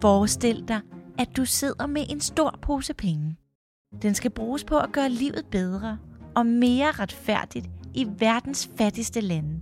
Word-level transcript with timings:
Forestil 0.00 0.64
dig, 0.68 0.80
at 1.18 1.36
du 1.36 1.44
sidder 1.44 1.86
med 1.86 2.04
en 2.08 2.20
stor 2.20 2.58
pose 2.62 2.94
penge. 2.94 3.36
Den 4.02 4.14
skal 4.14 4.30
bruges 4.30 4.64
på 4.64 4.78
at 4.78 4.92
gøre 4.92 5.08
livet 5.08 5.46
bedre 5.50 5.98
og 6.34 6.46
mere 6.46 6.90
retfærdigt 6.90 7.70
i 7.94 8.06
verdens 8.18 8.70
fattigste 8.78 9.20
lande. 9.20 9.60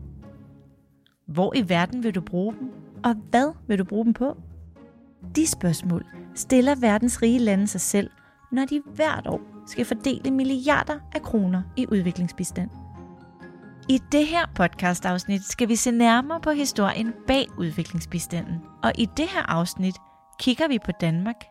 Hvor 1.26 1.56
i 1.56 1.68
verden 1.68 2.02
vil 2.02 2.14
du 2.14 2.20
bruge 2.20 2.54
dem, 2.60 2.70
og 3.04 3.14
hvad 3.30 3.52
vil 3.66 3.78
du 3.78 3.84
bruge 3.84 4.04
dem 4.04 4.14
på? 4.14 4.36
De 5.36 5.46
spørgsmål 5.46 6.04
stiller 6.34 6.74
verdens 6.74 7.22
rige 7.22 7.38
lande 7.38 7.66
sig 7.66 7.80
selv, 7.80 8.10
når 8.52 8.64
de 8.64 8.82
hvert 8.94 9.26
år 9.26 9.40
skal 9.66 9.84
fordele 9.84 10.30
milliarder 10.30 10.98
af 11.12 11.22
kroner 11.22 11.62
i 11.76 11.86
udviklingsbistand. 11.92 12.70
I 13.88 14.00
det 14.12 14.26
her 14.26 14.46
podcast-afsnit 14.54 15.42
skal 15.44 15.68
vi 15.68 15.76
se 15.76 15.90
nærmere 15.90 16.40
på 16.40 16.50
historien 16.50 17.12
bag 17.26 17.46
udviklingsbistanden. 17.58 18.54
Og 18.82 18.92
i 18.98 19.08
det 19.16 19.26
her 19.28 19.42
afsnit 19.42 19.96
kigger 20.40 20.68
vi 20.68 20.78
på 20.78 20.92
Danmark. 21.00 21.44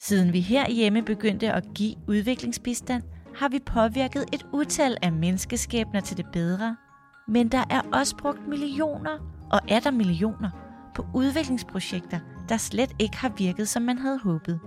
Siden 0.00 0.32
vi 0.32 0.40
herhjemme 0.40 1.02
begyndte 1.02 1.52
at 1.52 1.64
give 1.74 1.96
udviklingsbistand, 2.08 3.02
har 3.36 3.48
vi 3.48 3.58
påvirket 3.58 4.24
et 4.32 4.46
utal 4.52 4.96
af 5.02 5.12
menneskeskæbner 5.12 6.00
til 6.00 6.16
det 6.16 6.26
bedre. 6.32 6.76
Men 7.28 7.48
der 7.48 7.64
er 7.70 7.80
også 7.92 8.16
brugt 8.16 8.48
millioner 8.48 9.18
og 9.52 9.60
er 9.68 9.80
der 9.80 9.90
millioner 9.90 10.50
på 10.94 11.06
udviklingsprojekter, 11.14 12.20
der 12.48 12.56
slet 12.56 12.90
ikke 12.98 13.16
har 13.16 13.32
virket, 13.38 13.68
som 13.68 13.82
man 13.82 13.98
havde 13.98 14.18
håbet. 14.18 14.60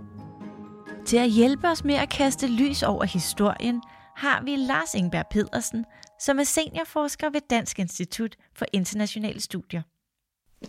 Til 1.06 1.18
at 1.18 1.30
hjælpe 1.30 1.68
os 1.68 1.84
med 1.84 1.96
at 1.96 2.10
kaste 2.10 2.48
lys 2.48 2.84
over 2.84 3.04
historien, 3.04 3.82
har 4.16 4.44
vi 4.44 4.56
Lars 4.56 4.94
Ingberg 4.94 5.26
Pedersen, 5.32 5.86
som 6.20 6.40
er 6.40 6.44
seniorforsker 6.44 7.30
ved 7.30 7.42
Dansk 7.50 7.80
Institut 7.80 8.36
for 8.56 8.66
Internationale 8.74 9.42
Studier. 9.42 9.82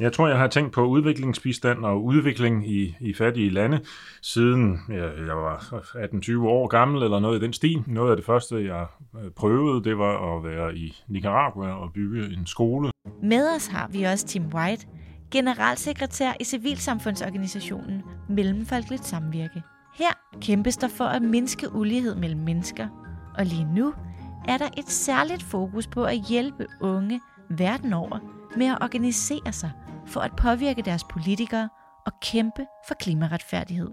Jeg 0.01 0.13
tror, 0.13 0.29
jeg 0.29 0.39
har 0.39 0.47
tænkt 0.47 0.73
på 0.73 0.87
udviklingsbistand 0.87 1.85
og 1.85 2.05
udvikling 2.05 2.71
i, 2.71 2.97
i 3.01 3.15
fattige 3.15 3.51
lande, 3.51 3.81
siden 4.23 4.79
jeg, 4.89 5.13
jeg 5.27 5.37
var 5.37 5.57
18-20 5.95 6.47
år 6.47 6.67
gammel 6.67 7.03
eller 7.03 7.21
noget 7.21 7.43
i 7.43 7.45
den 7.45 7.53
stil. 7.53 7.83
Noget 7.87 8.11
af 8.11 8.17
det 8.17 8.27
første, 8.27 8.67
jeg 8.67 8.87
øh, 9.25 9.31
prøvede, 9.31 9.85
det 9.85 9.99
var 9.99 10.37
at 10.37 10.45
være 10.45 10.77
i 10.77 10.97
Nicaragua 11.09 11.73
og 11.73 11.93
bygge 11.93 12.37
en 12.37 12.47
skole. 12.47 12.91
Med 13.23 13.57
os 13.57 13.67
har 13.67 13.89
vi 13.89 14.03
også 14.03 14.27
Tim 14.27 14.47
White, 14.55 14.87
generalsekretær 15.31 16.33
i 16.41 16.45
civilsamfundsorganisationen 16.45 18.03
Mellemfolkeligt 18.29 19.05
Samvirke. 19.05 19.63
Her 19.95 20.41
kæmpes 20.41 20.77
der 20.77 20.89
for 20.89 21.05
at 21.05 21.23
mindske 21.23 21.75
ulighed 21.75 22.15
mellem 22.15 22.41
mennesker, 22.41 22.89
og 23.39 23.47
lige 23.47 23.69
nu 23.75 23.95
er 24.49 24.59
der 24.59 24.69
et 24.79 24.89
særligt 24.89 25.43
fokus 25.43 25.87
på 25.87 26.05
at 26.05 26.17
hjælpe 26.29 26.67
unge 26.81 27.21
verden 27.51 27.93
over 27.93 28.19
med 28.57 28.67
at 28.67 28.79
organisere 28.83 29.53
sig 29.53 29.71
for 30.07 30.21
at 30.21 30.33
påvirke 30.37 30.83
deres 30.83 31.05
politikere 31.05 31.69
og 32.07 32.13
kæmpe 32.23 32.67
for 32.89 32.95
klimaretfærdighed. 32.95 33.89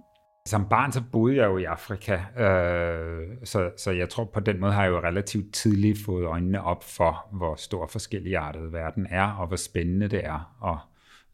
Som 0.48 0.66
barn 0.70 0.92
så 0.92 1.02
boede 1.12 1.36
jeg 1.36 1.46
jo 1.46 1.58
i 1.58 1.64
Afrika, 1.64 2.14
øh, 2.14 3.28
så, 3.44 3.72
så 3.78 3.92
jeg 3.92 4.10
tror 4.10 4.24
på 4.24 4.40
den 4.40 4.60
måde 4.60 4.74
har 4.74 4.84
jeg 4.84 4.92
jo 4.92 5.00
relativt 5.00 5.54
tidligt 5.54 6.06
fået 6.06 6.26
øjnene 6.26 6.64
op 6.64 6.84
for, 6.84 7.28
hvor 7.32 7.56
stor 7.56 7.88
forskelligartet 7.88 8.74
verden 8.74 9.08
er, 9.10 9.32
og 9.32 9.48
hvor 9.48 9.58
spændende 9.58 10.08
det 10.08 10.26
er 10.26 10.72
at 10.74 10.78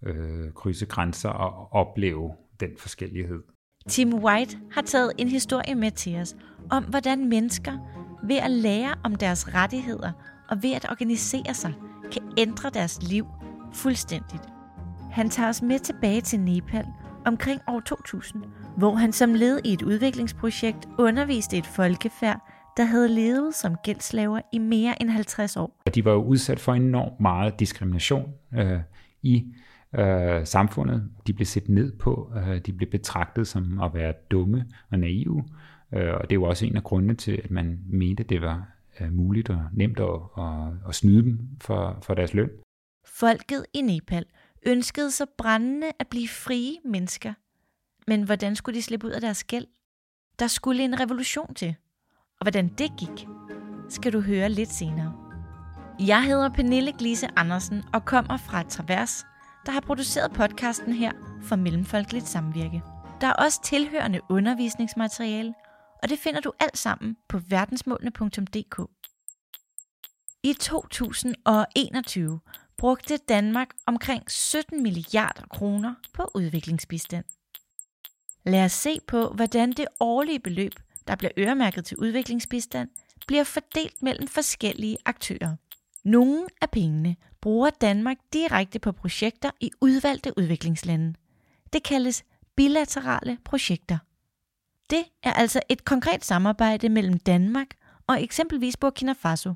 øh, 0.10 0.54
krydse 0.54 0.86
grænser 0.86 1.30
og 1.30 1.74
opleve 1.74 2.32
den 2.60 2.70
forskellighed. 2.78 3.44
Tim 3.90 4.14
White 4.14 4.58
har 4.72 4.82
taget 4.82 5.12
en 5.18 5.28
historie 5.28 5.76
med 5.76 5.92
til 5.92 6.18
os 6.18 6.36
om, 6.70 6.84
hvordan 6.84 7.30
mennesker 7.30 7.78
ved 8.24 8.38
at 8.38 8.52
lære 8.52 8.94
om 9.04 9.16
deres 9.16 9.54
rettigheder 9.56 10.12
og 10.50 10.64
ved 10.64 10.74
at 10.74 10.86
organisere 10.90 11.54
sig, 11.54 11.74
kan 12.12 12.22
ændre 12.38 12.70
deres 12.70 13.10
liv 13.10 13.26
fuldstændigt. 13.74 14.44
Han 15.12 15.30
tager 15.30 15.50
os 15.50 15.62
med 15.62 15.80
tilbage 15.80 16.22
til 16.22 16.40
Nepal 16.40 16.86
omkring 17.26 17.62
år 17.68 17.80
2000, 17.80 18.44
hvor 18.78 18.96
han 18.96 19.12
som 19.12 19.34
led 19.34 19.60
i 19.66 19.74
et 19.74 19.82
udviklingsprojekt 19.82 20.88
underviste 21.00 21.58
et 21.58 21.66
folkefærd, 21.66 22.40
der 22.78 22.84
havde 22.84 23.10
levet 23.10 23.56
som 23.56 23.76
gældslaver 23.84 24.42
i 24.54 24.58
mere 24.58 25.02
end 25.02 25.10
50 25.10 25.58
år. 25.58 25.82
De 25.96 26.06
var 26.06 26.12
jo 26.12 26.24
udsat 26.24 26.60
for 26.60 26.74
enormt 26.74 27.20
meget 27.20 27.60
diskrimination 27.60 28.34
øh, 28.54 28.80
i 29.22 29.46
øh, 29.96 30.46
samfundet. 30.46 31.10
De 31.28 31.34
blev 31.34 31.46
set 31.46 31.70
ned 31.70 31.92
på, 31.92 32.32
øh, 32.36 32.58
de 32.66 32.74
blev 32.74 32.90
betragtet 32.90 33.48
som 33.48 33.82
at 33.82 33.94
være 33.94 34.14
dumme 34.32 34.66
og 34.92 35.00
naive, 35.00 35.44
øh, 35.94 36.14
og 36.14 36.30
det 36.30 36.42
var 36.42 36.48
også 36.48 36.66
en 36.66 36.76
af 36.76 36.84
grundene 36.84 37.16
til, 37.16 37.42
at 37.44 37.52
man 37.52 37.80
mente, 37.90 38.24
det 38.24 38.42
var 38.42 38.68
muligt 39.10 39.50
og 39.50 39.62
nemt 39.74 40.00
at, 40.00 40.20
at, 40.38 40.74
at 40.90 40.96
snyde 40.96 41.24
dem 41.24 41.40
for, 41.62 41.98
for 42.02 42.14
deres 42.14 42.34
løn. 42.34 42.50
Folket 43.06 43.66
i 43.74 43.82
Nepal 43.82 44.26
ønskede 44.66 45.12
så 45.12 45.26
brændende 45.38 45.88
at 46.00 46.08
blive 46.08 46.28
frie 46.28 46.78
mennesker. 46.86 47.34
Men 48.08 48.24
hvordan 48.24 48.56
skulle 48.56 48.76
de 48.76 48.82
slippe 48.82 49.08
ud 49.08 49.12
af 49.12 49.22
deres 49.22 49.44
gæld? 49.44 49.68
Der 50.40 50.48
skulle 50.48 50.84
en 50.84 51.00
revolution 51.00 51.54
til. 51.54 51.76
Og 52.40 52.44
hvordan 52.44 52.68
det 52.68 52.92
gik, 53.00 53.28
skal 53.90 54.14
du 54.14 54.20
høre 54.20 54.50
lidt 54.50 54.70
senere. 54.70 55.14
Jeg 56.00 56.24
hedder 56.24 56.50
Pernille 56.50 56.94
Glise 57.00 57.28
Andersen 57.36 57.84
og 57.94 58.06
kommer 58.06 58.38
fra 58.38 58.64
Travers, 58.64 59.26
der 59.66 59.72
har 59.72 59.82
produceret 59.82 60.32
podcasten 60.32 60.94
her 60.94 61.12
for 61.42 61.56
Mellemfolkeligt 61.56 62.28
Samvirke. 62.28 62.84
Der 63.22 63.28
er 63.28 63.34
også 63.34 63.64
tilhørende 63.64 64.20
undervisningsmateriale, 64.30 65.54
og 66.02 66.10
det 66.10 66.20
finder 66.20 66.40
du 66.42 66.54
alt 66.60 66.78
sammen 66.78 67.18
på 67.30 67.40
verdensmålene.dk. 67.48 68.90
I 70.44 70.54
2021 70.54 72.40
brugte 72.78 73.18
Danmark 73.18 73.70
omkring 73.86 74.32
17 74.32 74.84
milliarder 74.84 75.48
kroner 75.48 75.94
på 76.14 76.32
udviklingsbistand. 76.36 77.26
Lad 78.46 78.66
os 78.66 78.72
se 78.72 79.00
på, 79.08 79.28
hvordan 79.28 79.72
det 79.72 79.88
årlige 80.00 80.40
beløb, 80.40 80.74
der 81.08 81.16
bliver 81.16 81.32
øremærket 81.38 81.86
til 81.86 81.98
udviklingsbistand, 81.98 82.90
bliver 83.28 83.44
fordelt 83.44 84.02
mellem 84.02 84.28
forskellige 84.28 84.98
aktører. 85.06 85.56
Nogle 86.04 86.48
af 86.62 86.70
pengene 86.70 87.16
bruger 87.42 87.70
Danmark 87.70 88.18
direkte 88.34 88.80
på 88.80 88.92
projekter 88.92 89.52
i 89.60 89.72
udvalgte 89.82 90.34
udviklingslande. 90.38 91.14
Det 91.74 91.84
kaldes 91.84 92.24
bilaterale 92.56 93.38
projekter. 93.46 93.98
Det 94.92 95.04
er 95.24 95.34
altså 95.34 95.62
et 95.70 95.86
konkret 95.86 96.26
samarbejde 96.26 96.90
mellem 96.90 97.20
Danmark 97.20 97.68
og 98.08 98.24
eksempelvis 98.24 98.78
Burkina 98.78 99.14
Faso. 99.14 99.54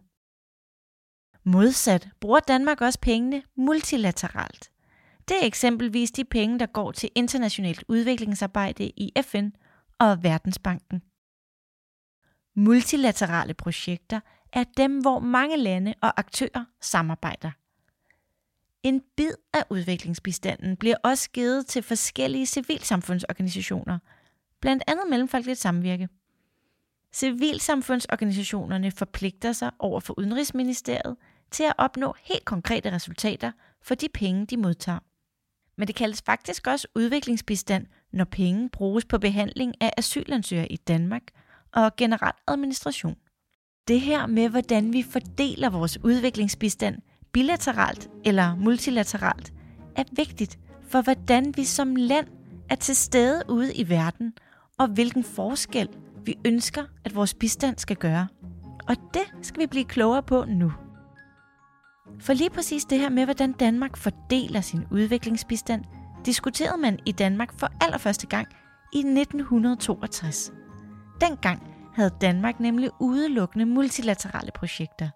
Modsat 1.44 2.10
bruger 2.20 2.40
Danmark 2.40 2.82
også 2.82 3.00
pengene 3.00 3.44
multilateralt. 3.58 4.72
Det 5.28 5.38
er 5.42 5.46
eksempelvis 5.46 6.12
de 6.12 6.26
penge, 6.26 6.60
der 6.60 6.66
går 6.66 6.92
til 6.92 7.10
internationalt 7.16 7.84
udviklingsarbejde 7.88 8.86
i 8.86 9.12
FN 9.22 9.50
og 10.00 10.24
Verdensbanken. 10.24 11.02
Multilaterale 12.56 13.54
projekter 13.54 14.20
er 14.54 14.64
dem, 14.78 15.00
hvor 15.00 15.20
mange 15.20 15.58
lande 15.58 15.94
og 16.02 16.20
aktører 16.20 16.66
samarbejder. 16.82 17.52
En 18.84 19.02
bid 19.18 19.34
af 19.54 19.64
udviklingsbistanden 19.70 20.78
bliver 20.78 20.96
også 21.04 21.30
givet 21.32 21.68
til 21.68 21.84
forskellige 21.84 22.46
civilsamfundsorganisationer, 22.46 24.00
blandt 24.66 24.84
andet 24.88 25.04
Mellemfolkeligt 25.10 25.60
Samvirke. 25.60 26.10
Civilsamfundsorganisationerne 27.14 28.92
forpligter 28.92 29.52
sig 29.52 29.72
over 29.80 30.00
for 30.00 30.20
Udenrigsministeriet 30.20 31.16
til 31.52 31.64
at 31.64 31.74
opnå 31.78 32.14
helt 32.24 32.46
konkrete 32.46 32.92
resultater 32.92 33.52
for 33.82 33.96
de 33.96 34.10
penge, 34.14 34.46
de 34.46 34.58
modtager. 34.58 35.00
Men 35.78 35.88
det 35.88 35.96
kaldes 35.96 36.22
faktisk 36.26 36.68
også 36.68 36.88
udviklingsbistand, 36.96 37.86
når 38.14 38.26
penge 38.26 38.70
bruges 38.70 39.06
på 39.06 39.18
behandling 39.18 39.74
af 39.82 39.94
asylansøgere 39.98 40.72
i 40.72 40.76
Danmark 40.76 41.24
og 41.72 41.96
generel 41.96 42.34
administration. 42.48 43.16
Det 43.88 44.02
her 44.02 44.28
med, 44.28 44.50
hvordan 44.50 44.94
vi 44.94 45.04
fordeler 45.04 45.70
vores 45.70 46.04
udviklingsbistand 46.04 47.02
bilateralt 47.32 48.10
eller 48.24 48.56
multilateralt, 48.56 49.54
er 49.96 50.04
vigtigt 50.12 50.60
for, 50.88 51.02
hvordan 51.02 51.54
vi 51.56 51.64
som 51.64 51.96
land 51.96 52.28
er 52.70 52.76
til 52.76 52.96
stede 52.96 53.44
ude 53.50 53.76
i 53.76 53.90
verden, 53.90 54.34
og 54.80 54.88
hvilken 54.88 55.24
forskel 55.24 55.90
vi 56.26 56.36
ønsker, 56.46 56.84
at 57.06 57.16
vores 57.16 57.34
bistand 57.34 57.78
skal 57.78 57.96
gøre. 57.96 58.28
Og 58.88 58.96
det 59.14 59.24
skal 59.42 59.62
vi 59.62 59.68
blive 59.68 59.86
klogere 59.86 60.24
på 60.24 60.46
nu. 60.48 60.72
For 62.20 62.34
lige 62.34 62.50
præcis 62.50 62.86
det 62.86 63.00
her 63.00 63.10
med, 63.10 63.26
hvordan 63.26 63.52
Danmark 63.52 63.98
fordeler 63.98 64.62
sin 64.62 64.86
udviklingsbistand, 64.92 65.84
diskuterede 66.26 66.82
man 66.82 67.00
i 67.06 67.12
Danmark 67.12 67.60
for 67.60 67.70
allerførste 67.82 68.28
gang 68.28 68.48
i 68.94 68.98
1962. 68.98 70.52
Dengang 71.22 71.76
havde 71.94 72.12
Danmark 72.22 72.60
nemlig 72.60 72.90
udelukkende 73.00 73.66
multilaterale 73.66 74.52
projekter. 74.56 75.10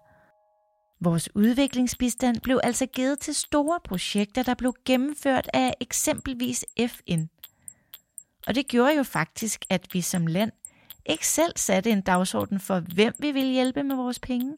Vores 1.04 1.36
udviklingsbistand 1.36 2.40
blev 2.40 2.60
altså 2.62 2.86
givet 2.86 3.18
til 3.18 3.34
store 3.34 3.78
projekter, 3.84 4.42
der 4.42 4.54
blev 4.54 4.74
gennemført 4.86 5.50
af 5.54 5.74
eksempelvis 5.80 6.64
FN. 6.88 7.20
Og 8.46 8.54
det 8.54 8.68
gjorde 8.68 8.96
jo 8.96 9.02
faktisk, 9.02 9.64
at 9.68 9.86
vi 9.92 10.00
som 10.00 10.26
land 10.26 10.52
ikke 11.06 11.26
selv 11.26 11.52
satte 11.56 11.90
en 11.90 12.00
dagsorden 12.00 12.60
for, 12.60 12.80
hvem 12.80 13.14
vi 13.18 13.32
ville 13.32 13.52
hjælpe 13.52 13.82
med 13.82 13.96
vores 13.96 14.18
penge, 14.18 14.56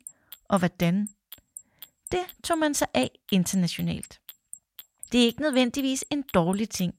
og 0.48 0.58
hvordan. 0.58 1.08
Det 2.12 2.20
tog 2.44 2.58
man 2.58 2.74
sig 2.74 2.88
af 2.94 3.10
internationalt. 3.32 4.20
Det 5.12 5.20
er 5.20 5.26
ikke 5.26 5.42
nødvendigvis 5.42 6.04
en 6.10 6.24
dårlig 6.34 6.70
ting, 6.70 6.94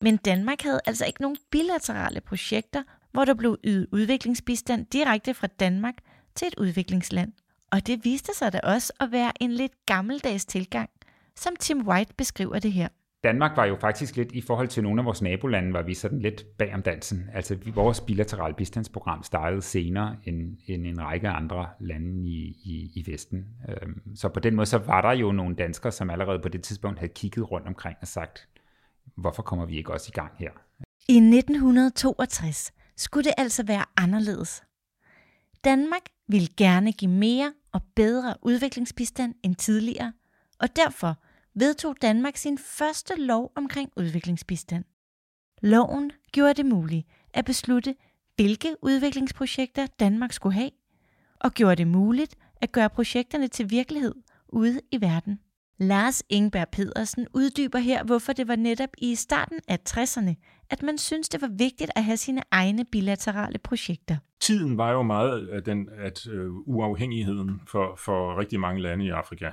Men 0.00 0.16
Danmark 0.16 0.62
havde 0.62 0.80
altså 0.86 1.04
ikke 1.06 1.22
nogen 1.22 1.36
bilaterale 1.50 2.20
projekter, 2.20 2.82
hvor 3.12 3.24
der 3.24 3.34
blev 3.34 3.58
ydet 3.64 3.86
udviklingsbistand 3.92 4.86
direkte 4.86 5.34
fra 5.34 5.46
Danmark 5.46 5.94
til 6.34 6.48
et 6.48 6.54
udviklingsland. 6.54 7.32
Og 7.70 7.86
det 7.86 8.04
viste 8.04 8.34
sig 8.34 8.52
da 8.52 8.60
også 8.62 8.92
at 9.00 9.12
være 9.12 9.32
en 9.40 9.52
lidt 9.52 9.86
gammeldags 9.86 10.44
tilgang, 10.44 10.90
som 11.36 11.56
Tim 11.56 11.86
White 11.88 12.14
beskriver 12.14 12.58
det 12.58 12.72
her. 12.72 12.88
Danmark 13.24 13.56
var 13.56 13.64
jo 13.64 13.76
faktisk 13.76 14.16
lidt, 14.16 14.32
i 14.32 14.40
forhold 14.40 14.68
til 14.68 14.82
nogle 14.82 15.00
af 15.00 15.04
vores 15.04 15.22
nabolande, 15.22 15.72
var 15.72 15.82
vi 15.82 15.94
sådan 15.94 16.18
lidt 16.18 16.56
bag 16.58 16.74
om 16.74 16.82
dansen. 16.82 17.30
Altså 17.34 17.58
vores 17.74 18.00
bilaterale 18.00 18.54
bistandsprogram 18.54 19.22
startede 19.22 19.62
senere 19.62 20.16
end, 20.24 20.56
end 20.66 20.86
en 20.86 21.02
række 21.02 21.28
andre 21.28 21.68
lande 21.80 22.28
i, 22.28 22.56
i, 22.64 22.90
i 22.94 23.12
Vesten. 23.12 23.46
Øhm, 23.68 24.16
så 24.16 24.28
på 24.28 24.40
den 24.40 24.54
måde, 24.54 24.66
så 24.66 24.78
var 24.78 25.00
der 25.00 25.12
jo 25.12 25.32
nogle 25.32 25.56
danskere, 25.56 25.92
som 25.92 26.10
allerede 26.10 26.38
på 26.38 26.48
det 26.48 26.62
tidspunkt 26.62 26.98
havde 26.98 27.12
kigget 27.14 27.50
rundt 27.50 27.66
omkring 27.66 27.96
og 28.00 28.08
sagt, 28.08 28.48
hvorfor 29.16 29.42
kommer 29.42 29.66
vi 29.66 29.76
ikke 29.76 29.92
også 29.92 30.10
i 30.14 30.16
gang 30.16 30.32
her? 30.38 30.50
I 31.08 31.16
1962 31.16 32.72
skulle 32.96 33.24
det 33.24 33.34
altså 33.36 33.64
være 33.66 33.84
anderledes. 33.96 34.62
Danmark 35.64 36.02
ville 36.28 36.48
gerne 36.56 36.92
give 36.92 37.10
mere 37.10 37.52
og 37.72 37.80
bedre 37.96 38.34
udviklingsbistand 38.42 39.34
end 39.42 39.54
tidligere, 39.56 40.12
og 40.60 40.76
derfor 40.76 41.16
vedtog 41.54 42.02
Danmark 42.02 42.36
sin 42.36 42.58
første 42.58 43.14
lov 43.16 43.52
omkring 43.56 43.90
udviklingsbistand. 43.96 44.84
Loven 45.62 46.12
gjorde 46.32 46.54
det 46.54 46.66
muligt 46.66 47.06
at 47.34 47.44
beslutte, 47.44 47.94
hvilke 48.36 48.76
udviklingsprojekter 48.82 49.86
Danmark 49.86 50.32
skulle 50.32 50.54
have, 50.54 50.70
og 51.40 51.52
gjorde 51.52 51.76
det 51.76 51.86
muligt 51.86 52.36
at 52.60 52.72
gøre 52.72 52.90
projekterne 52.90 53.48
til 53.48 53.70
virkelighed 53.70 54.14
ude 54.48 54.80
i 54.90 55.00
verden. 55.00 55.38
Lars 55.78 56.22
Ingberg 56.28 56.68
Pedersen 56.68 57.26
uddyber 57.34 57.78
her, 57.78 58.04
hvorfor 58.04 58.32
det 58.32 58.48
var 58.48 58.56
netop 58.56 58.90
i 58.98 59.14
starten 59.14 59.60
af 59.68 59.78
60'erne, 59.88 60.34
at 60.70 60.82
man 60.82 60.98
synes 60.98 61.28
det 61.28 61.42
var 61.42 61.50
vigtigt 61.58 61.90
at 61.96 62.04
have 62.04 62.16
sine 62.16 62.42
egne 62.50 62.84
bilaterale 62.84 63.58
projekter. 63.58 64.16
Tiden 64.40 64.78
var 64.78 64.92
jo 64.92 65.02
meget 65.02 65.48
af 65.48 65.62
den, 65.62 65.88
at 65.98 66.26
øh, 66.26 66.50
uafhængigheden 66.50 67.60
for, 67.66 67.94
for 67.96 68.38
rigtig 68.38 68.60
mange 68.60 68.82
lande 68.82 69.04
i 69.04 69.08
Afrika, 69.08 69.50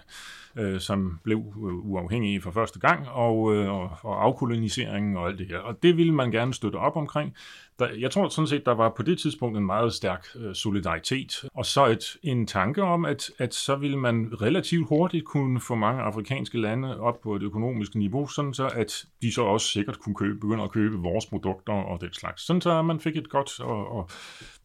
øh, 0.57 0.79
som 0.79 1.19
blev 1.23 1.37
øh, 1.37 1.85
uafhængige 1.85 2.41
for 2.41 2.51
første 2.51 2.79
gang, 2.79 3.09
og, 3.09 3.55
øh, 3.55 3.69
og, 3.69 3.91
og 4.01 4.23
afkoloniseringen 4.23 5.17
og 5.17 5.27
alt 5.27 5.39
det 5.39 5.47
her. 5.47 5.57
Og 5.57 5.83
det 5.83 5.97
ville 5.97 6.13
man 6.13 6.31
gerne 6.31 6.53
støtte 6.53 6.75
op 6.75 6.95
omkring. 6.95 7.33
Der, 7.79 7.87
jeg 7.99 8.11
tror 8.11 8.29
sådan 8.29 8.47
set, 8.47 8.65
der 8.65 8.71
var 8.71 8.93
på 8.97 9.03
det 9.03 9.19
tidspunkt 9.19 9.57
en 9.57 9.65
meget 9.65 9.93
stærk 9.93 10.27
øh, 10.35 10.55
solidaritet, 10.55 11.43
og 11.53 11.65
så 11.65 11.85
et, 11.85 12.17
en 12.23 12.47
tanke 12.47 12.81
om, 12.83 13.05
at, 13.05 13.31
at 13.37 13.53
så 13.53 13.75
ville 13.75 13.97
man 13.97 14.41
relativt 14.41 14.87
hurtigt 14.87 15.25
kunne 15.25 15.61
få 15.61 15.75
mange 15.75 16.01
afrikanske 16.01 16.61
lande 16.61 16.99
op 16.99 17.21
på 17.21 17.35
et 17.35 17.41
økonomisk 17.41 17.95
niveau, 17.95 18.27
sådan 18.27 18.53
så 18.53 18.67
at 18.67 19.05
de 19.21 19.33
så 19.33 19.41
også 19.41 19.67
sikkert 19.67 19.99
kunne 19.99 20.15
købe, 20.15 20.39
begynde 20.39 20.63
at 20.63 20.71
købe 20.71 20.97
vores 21.05 21.25
produkter 21.25 21.73
og 21.73 22.01
den 22.01 22.13
slags. 22.13 22.45
Sådan 22.45 22.61
så 22.61 22.81
man 22.81 22.99
fik 22.99 23.17
et 23.17 23.29
godt, 23.29 23.59
og, 23.59 23.91
og, 23.91 24.09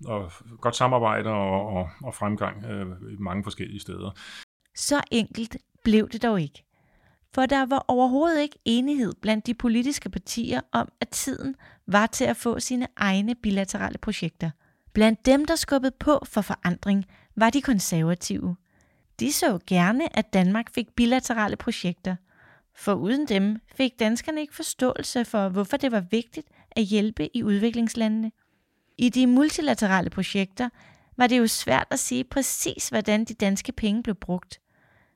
og 0.07 0.33
godt 0.61 0.77
samarbejde 0.77 1.31
og, 1.31 1.67
og, 1.67 1.89
og 2.05 2.15
fremgang 2.15 2.65
øh, 2.65 2.87
mange 3.21 3.43
forskellige 3.45 3.81
steder. 3.81 4.11
Så 4.75 5.01
enkelt 5.11 5.57
blev 5.85 6.09
det 6.09 6.23
dog 6.23 6.41
ikke. 6.41 6.65
For 7.35 7.47
der 7.47 7.67
var 7.67 7.85
overhovedet 7.89 8.43
ikke 8.43 8.59
enighed 8.65 9.13
blandt 9.23 9.47
de 9.47 9.55
politiske 9.55 10.11
partier 10.11 10.61
om, 10.73 10.89
at 11.01 11.09
tiden 11.09 11.55
var 11.87 12.07
til 12.07 12.25
at 12.25 12.37
få 12.37 12.61
sine 12.61 12.87
egne 12.97 13.35
bilaterale 13.35 13.99
projekter. 13.99 14.51
Blandt 14.93 15.27
dem, 15.27 15.45
der 15.45 15.57
skubbede 15.57 15.93
på 16.01 16.19
for 16.25 16.41
forandring, 16.41 17.05
var 17.37 17.51
de 17.51 17.63
konservative. 17.63 18.57
De 19.21 19.33
så 19.33 19.59
gerne, 19.67 20.19
at 20.19 20.33
Danmark 20.33 20.75
fik 20.75 20.87
bilaterale 20.97 21.57
projekter– 21.57 22.17
for 22.75 22.95
uden 22.95 23.27
dem 23.27 23.57
fik 23.75 23.99
danskerne 23.99 24.41
ikke 24.41 24.55
forståelse 24.55 25.25
for, 25.25 25.49
hvorfor 25.49 25.77
det 25.77 25.93
var 25.93 26.01
vigtigt 26.01 26.47
at 26.71 26.83
hjælpe 26.83 27.37
i 27.37 27.43
udviklingslandene. 27.43 28.33
I 28.99 29.09
de 29.09 29.27
multilaterale 29.27 30.11
projekter 30.11 30.69
var 31.17 31.27
det 31.27 31.39
jo 31.39 31.47
svært 31.47 31.87
at 31.91 31.99
sige 31.99 32.25
præcis, 32.25 32.89
hvordan 32.89 33.25
de 33.25 33.35
danske 33.35 33.73
penge 33.73 34.03
blev 34.03 34.15
brugt. 34.15 34.61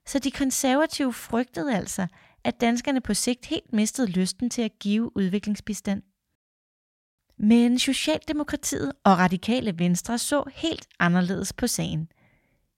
Så 0.06 0.18
de 0.18 0.30
konservative 0.30 1.12
frygtede 1.12 1.76
altså, 1.76 2.06
at 2.44 2.60
danskerne 2.60 3.00
på 3.00 3.14
sigt 3.14 3.46
helt 3.46 3.72
mistede 3.72 4.10
lysten 4.10 4.50
til 4.50 4.62
at 4.62 4.78
give 4.78 5.16
udviklingsbistand. 5.16 6.02
Men 7.38 7.78
Socialdemokratiet 7.78 8.92
og 9.04 9.18
Radikale 9.18 9.78
Venstre 9.78 10.18
så 10.18 10.44
helt 10.54 10.88
anderledes 10.98 11.52
på 11.52 11.66
sagen. 11.66 12.08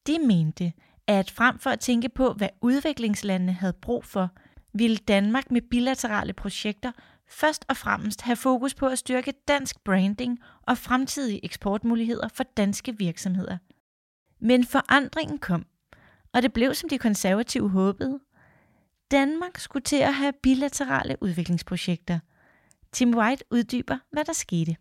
De 0.07 0.19
mente, 0.19 0.73
at 1.07 1.31
frem 1.31 1.59
for 1.59 1.71
at 1.71 1.81
tænke 1.81 2.09
på, 2.09 2.33
hvad 2.33 2.49
udviklingslandene 2.61 3.53
havde 3.53 3.73
brug 3.73 4.05
for– 4.05 4.31
ville 4.79 4.97
Danmark 4.97 5.51
med 5.51 5.61
bilaterale 5.61 6.33
projekter 6.33 6.93
først 7.29 7.65
og 7.69 7.77
fremmest 7.77 8.23
have 8.23 8.37
fokus 8.37 8.75
på 8.75 8.87
at 8.87 8.99
styrke 8.99 9.33
dansk 9.49 9.85
branding 9.85 10.39
og 10.63 10.79
fremtidige 10.79 11.45
eksportmuligheder 11.45 12.29
for 12.29 12.45
danske 12.57 12.99
virksomheder. 12.99 13.59
Men 14.41 14.65
forandringen 14.65 15.39
kom, 15.39 15.67
og 16.33 16.43
det 16.43 16.53
blev 16.53 16.75
som 16.75 16.89
de 16.89 16.99
konservative 16.99 17.71
håbede. 17.71 18.21
Danmark 19.11 19.59
skulle 19.59 19.83
til 19.83 19.97
at 19.97 20.15
have 20.15 20.33
bilaterale 20.43 21.17
udviklingsprojekter. 21.21 22.19
Tim 22.93 23.17
White 23.17 23.45
uddyber, 23.51 23.99
hvad 24.13 24.25
der 24.25 24.33
skete. 24.33 24.77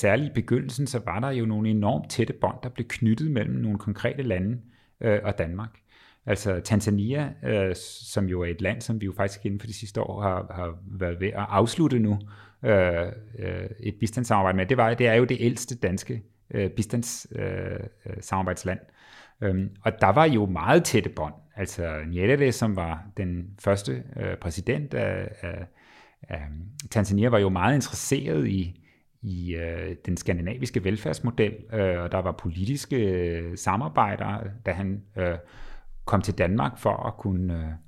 Særligt 0.00 0.30
i 0.30 0.34
begyndelsen, 0.34 0.86
så 0.86 0.98
var 1.04 1.20
der 1.20 1.30
jo 1.30 1.46
nogle 1.46 1.70
enormt 1.70 2.10
tætte 2.10 2.32
bånd, 2.32 2.56
der 2.62 2.68
blev 2.68 2.88
knyttet 2.88 3.30
mellem 3.30 3.54
nogle 3.54 3.78
konkrete 3.78 4.22
lande 4.22 4.60
øh, 5.00 5.20
og 5.24 5.38
Danmark. 5.38 5.80
Altså 6.26 6.60
Tanzania, 6.64 7.32
øh, 7.44 7.74
som 8.02 8.26
jo 8.26 8.42
er 8.42 8.46
et 8.46 8.60
land, 8.60 8.80
som 8.80 9.00
vi 9.00 9.06
jo 9.06 9.12
faktisk 9.16 9.46
inden 9.46 9.60
for 9.60 9.66
de 9.66 9.74
sidste 9.74 10.00
år 10.00 10.22
har, 10.22 10.52
har 10.54 10.78
været 10.86 11.20
ved 11.20 11.28
at 11.28 11.46
afslutte 11.48 11.98
nu 11.98 12.18
øh, 12.64 13.06
øh, 13.38 13.70
et 13.80 13.94
bistandssamarbejde 14.00 14.56
med, 14.56 14.66
det, 14.66 14.76
var, 14.76 14.94
det 14.94 15.06
er 15.06 15.14
jo 15.14 15.24
det 15.24 15.36
ældste 15.40 15.74
danske 15.74 16.22
øh, 16.50 16.70
bistandssamarbejdsland. 16.70 18.80
Øh, 18.80 18.86
øh 19.48 19.50
øhm, 19.50 19.70
og 19.80 19.92
der 20.00 20.12
var 20.12 20.24
jo 20.24 20.46
meget 20.46 20.84
tætte 20.84 21.10
bånd. 21.10 21.34
Altså 21.56 21.98
Nyerere, 22.06 22.52
som 22.52 22.76
var 22.76 23.06
den 23.16 23.50
første 23.60 24.02
øh, 24.16 24.36
præsident 24.36 24.94
af, 24.94 25.28
af, 25.40 25.66
af 26.28 26.40
Tanzania, 26.90 27.28
var 27.28 27.38
jo 27.38 27.48
meget 27.48 27.74
interesseret 27.74 28.48
i, 28.48 28.80
i 29.22 29.54
øh, 29.54 29.96
den 30.06 30.16
skandinaviske 30.16 30.84
velfærdsmodel, 30.84 31.54
øh, 31.72 32.02
og 32.02 32.12
der 32.12 32.18
var 32.18 32.32
politiske 32.32 32.96
øh, 32.96 33.56
samarbejder, 33.56 34.38
da 34.66 34.72
han 34.72 35.02
øh, 35.16 35.36
kom 36.04 36.22
til 36.22 36.38
Danmark 36.38 36.78
for 36.78 37.06
at 37.06 37.16
kunne 37.16 37.78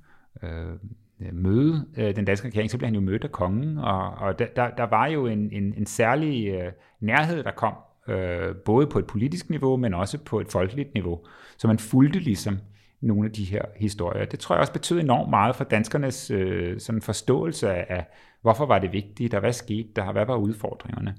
øh, 0.43 0.71
øh, 1.19 1.33
møde 1.33 1.85
øh, 1.97 2.15
den 2.15 2.25
danske 2.25 2.47
regering, 2.47 2.71
så 2.71 2.77
blev 2.77 2.87
han 2.87 2.95
jo 2.95 3.01
mødt 3.01 3.23
af 3.23 3.31
kongen, 3.31 3.77
og, 3.77 4.11
og 4.11 4.39
der, 4.39 4.69
der 4.69 4.83
var 4.83 5.07
jo 5.07 5.25
en, 5.25 5.51
en, 5.51 5.73
en 5.77 5.85
særlig 5.85 6.47
øh, 6.47 6.71
nærhed, 6.99 7.43
der 7.43 7.51
kom, 7.51 7.73
øh, 8.07 8.55
både 8.55 8.87
på 8.87 8.99
et 8.99 9.07
politisk 9.07 9.49
niveau, 9.49 9.77
men 9.77 9.93
også 9.93 10.17
på 10.17 10.39
et 10.39 10.47
folkeligt 10.47 10.93
niveau. 10.93 11.19
Så 11.57 11.67
man 11.67 11.79
fulgte 11.79 12.19
ligesom 12.19 12.59
nogle 13.01 13.25
af 13.25 13.33
de 13.33 13.43
her 13.43 13.61
historier. 13.75 14.25
Det 14.25 14.39
tror 14.39 14.55
jeg 14.55 14.61
også 14.61 14.73
betød 14.73 14.99
enormt 14.99 15.29
meget 15.29 15.55
for 15.55 15.63
danskernes 15.63 16.31
øh, 16.31 16.79
sådan 16.79 17.01
forståelse 17.01 17.73
af, 17.73 18.05
hvorfor 18.41 18.65
var 18.65 18.79
det 18.79 18.93
vigtigt, 18.93 19.33
og 19.33 19.39
hvad 19.39 19.53
skete 19.53 19.89
der, 19.95 20.11
hvad 20.11 20.25
var 20.25 20.35
udfordringerne, 20.35 21.15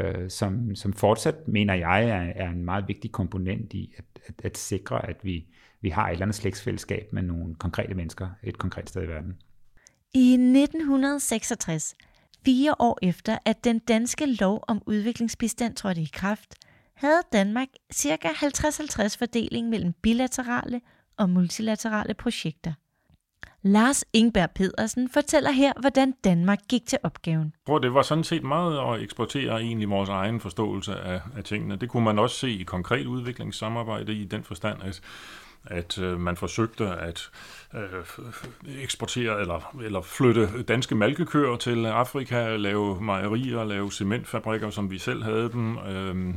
øh, 0.00 0.30
som, 0.30 0.74
som 0.74 0.92
fortsat, 0.92 1.48
mener 1.48 1.74
jeg, 1.74 2.04
er, 2.08 2.44
er 2.44 2.50
en 2.50 2.64
meget 2.64 2.88
vigtig 2.88 3.12
komponent 3.12 3.72
i 3.72 3.94
at, 3.98 4.04
at, 4.26 4.34
at 4.44 4.58
sikre, 4.58 5.08
at 5.08 5.16
vi 5.22 5.46
vi 5.82 5.88
har 5.88 6.08
et 6.08 6.12
eller 6.12 6.22
andet 6.22 6.36
slægtsfællesskab 6.36 7.12
med 7.12 7.22
nogle 7.22 7.54
konkrete 7.54 7.94
mennesker 7.94 8.28
et 8.42 8.58
konkret 8.58 8.88
sted 8.88 9.02
i 9.02 9.08
verden. 9.08 9.36
I 10.14 10.32
1966, 10.32 11.94
fire 12.44 12.74
år 12.78 12.98
efter 13.02 13.38
at 13.44 13.64
den 13.64 13.78
danske 13.78 14.26
lov 14.26 14.64
om 14.68 14.82
udviklingsbistand 14.86 15.74
trådte 15.74 16.00
i 16.00 16.10
kraft, 16.12 16.54
havde 16.94 17.22
Danmark 17.32 17.68
ca. 17.94 18.28
50-50 18.28 19.18
fordeling 19.18 19.68
mellem 19.68 19.92
bilaterale 20.02 20.80
og 21.16 21.30
multilaterale 21.30 22.14
projekter. 22.14 22.72
Lars 23.62 24.04
Ingberg 24.12 24.50
Pedersen 24.50 25.08
fortæller 25.08 25.50
her, 25.50 25.72
hvordan 25.80 26.14
Danmark 26.24 26.58
gik 26.68 26.86
til 26.86 26.98
opgaven. 27.02 27.44
Jeg 27.44 27.66
tror, 27.66 27.78
det 27.78 27.94
var 27.94 28.02
sådan 28.02 28.24
set 28.24 28.44
meget 28.44 28.94
at 28.94 29.02
eksportere 29.02 29.60
egentlig 29.60 29.90
vores 29.90 30.08
egen 30.08 30.40
forståelse 30.40 30.96
af, 30.96 31.20
af 31.36 31.44
tingene. 31.44 31.76
Det 31.76 31.88
kunne 31.88 32.04
man 32.04 32.18
også 32.18 32.36
se 32.36 32.50
i 32.50 32.62
konkret 32.62 33.06
udviklingssamarbejde 33.06 34.14
i 34.14 34.24
den 34.24 34.44
forstand, 34.44 34.82
at 34.82 35.00
at 35.64 35.98
øh, 35.98 36.20
man 36.20 36.36
forsøgte 36.36 36.88
at 36.88 37.30
øh, 37.74 38.04
eksportere 38.82 39.40
eller, 39.40 39.76
eller 39.82 40.00
flytte 40.00 40.62
danske 40.62 40.94
malkekøer 40.94 41.56
til 41.56 41.86
Afrika, 41.86 42.56
lave 42.56 43.00
mejerier, 43.02 43.64
lave 43.64 43.92
cementfabrikker, 43.92 44.70
som 44.70 44.90
vi 44.90 44.98
selv 44.98 45.22
havde 45.22 45.50
dem, 45.52 45.78
øh, 45.78 46.34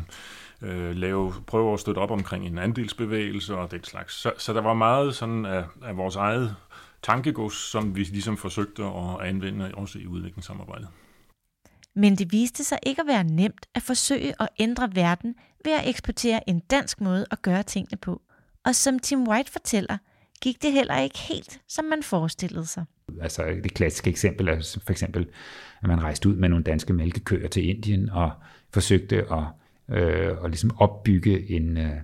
øh, 0.61 0.95
lave, 0.95 1.33
prøve 1.47 1.73
at 1.73 1.79
støtte 1.79 1.99
op 1.99 2.11
omkring 2.11 2.45
en 2.45 2.57
andelsbevægelse 2.57 3.55
og 3.55 3.71
den 3.71 3.83
slags. 3.83 4.13
Så, 4.13 4.33
så 4.37 4.53
der 4.53 4.61
var 4.61 4.73
meget 4.73 5.15
sådan 5.15 5.45
af, 5.45 5.63
af 5.83 5.97
vores 5.97 6.15
eget 6.15 6.55
tankegods, 7.01 7.53
som 7.53 7.95
vi 7.95 8.03
ligesom 8.03 8.37
forsøgte 8.37 8.83
at 8.83 9.27
anvende 9.27 9.71
også 9.73 9.99
i 9.99 10.07
udviklingssamarbejdet. 10.07 10.87
Men 11.95 12.15
det 12.15 12.31
viste 12.31 12.63
sig 12.63 12.79
ikke 12.85 13.01
at 13.01 13.07
være 13.07 13.23
nemt 13.23 13.65
at 13.75 13.81
forsøge 13.81 14.33
at 14.41 14.49
ændre 14.59 14.89
verden 14.93 15.35
ved 15.65 15.71
at 15.71 15.89
eksportere 15.89 16.49
en 16.49 16.59
dansk 16.59 17.01
måde 17.01 17.25
at 17.31 17.41
gøre 17.41 17.63
tingene 17.63 17.97
på– 17.97 18.21
og 18.65 18.75
som 18.75 18.99
Tim 18.99 19.27
White 19.27 19.51
fortæller, 19.51 19.97
gik 20.41 20.61
det 20.61 20.71
heller 20.71 20.99
ikke 20.99 21.19
helt, 21.19 21.61
som 21.67 21.85
man 21.85 22.03
forestillede 22.03 22.65
sig. 22.65 22.85
Altså 23.21 23.43
det 23.63 23.73
klassiske 23.73 24.09
eksempel 24.09 24.47
er 24.47 24.79
for 24.83 24.91
eksempel, 24.91 25.27
at 25.81 25.87
man 25.87 26.03
rejste 26.03 26.29
ud 26.29 26.35
med 26.35 26.49
nogle 26.49 26.63
danske 26.63 26.93
mælkekøer 26.93 27.47
til 27.47 27.69
Indien 27.69 28.09
og 28.09 28.31
forsøgte 28.73 29.17
at, 29.17 29.43
øh, 29.95 30.37
at 30.43 30.49
ligesom 30.49 30.71
opbygge 30.77 31.51
en 31.51 31.77
øh, 31.77 31.95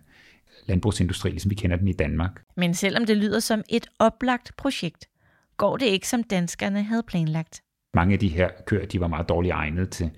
landbrugsindustri, 0.66 1.30
ligesom 1.30 1.52
vi 1.52 1.56
kender 1.56 1.78
den 1.78 1.88
i 1.88 1.94
Danmark. 1.94 2.42
Men 2.58 2.74
selvom 2.74 3.06
det 3.06 3.18
lyder 3.18 3.40
som 3.40 3.64
et 3.70 3.88
oplagt 4.00 4.52
projekt, 4.58 5.08
går 5.58 5.78
det 5.78 5.86
ikke, 5.86 6.08
som 6.08 6.24
danskerne 6.24 6.84
havde 6.84 7.04
planlagt. 7.04 7.62
Mange 7.94 8.14
af 8.14 8.20
de 8.20 8.28
her 8.28 8.50
køer, 8.66 8.86
de 8.86 9.00
var 9.00 9.08
meget 9.08 9.30
dårligt 9.30 9.54
egnet 9.54 9.90
til, 9.90 10.12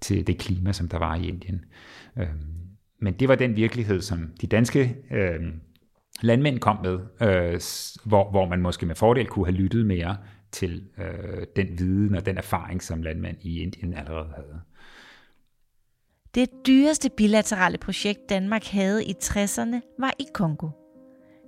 til 0.00 0.26
det 0.26 0.38
klima, 0.38 0.72
som 0.72 0.88
der 0.88 0.98
var 0.98 1.16
i 1.16 1.28
Indien. 1.28 1.64
Øh, 2.18 2.26
men 2.98 3.14
det 3.14 3.28
var 3.28 3.34
den 3.34 3.56
virkelighed, 3.56 4.00
som 4.00 4.32
de 4.40 4.46
danske 4.46 4.96
øh, 5.10 5.40
landmænd 6.20 6.58
kom 6.58 6.78
med, 6.82 6.98
øh, 7.22 7.60
hvor, 8.04 8.30
hvor 8.30 8.48
man 8.48 8.60
måske 8.60 8.86
med 8.86 8.94
fordel 8.94 9.26
kunne 9.26 9.46
have 9.46 9.56
lyttet 9.56 9.86
mere 9.86 10.16
til 10.52 10.84
øh, 10.98 11.46
den 11.56 11.78
viden 11.78 12.14
og 12.14 12.26
den 12.26 12.38
erfaring, 12.38 12.82
som 12.82 13.02
landmænd 13.02 13.36
i 13.42 13.60
Indien 13.60 13.94
allerede 13.94 14.28
havde. 14.34 14.60
Det 16.34 16.48
dyreste 16.66 17.10
bilaterale 17.16 17.78
projekt, 17.78 18.28
Danmark 18.28 18.64
havde 18.64 19.04
i 19.04 19.14
60'erne, 19.24 19.96
var 19.98 20.12
i 20.18 20.24
Kongo. 20.34 20.68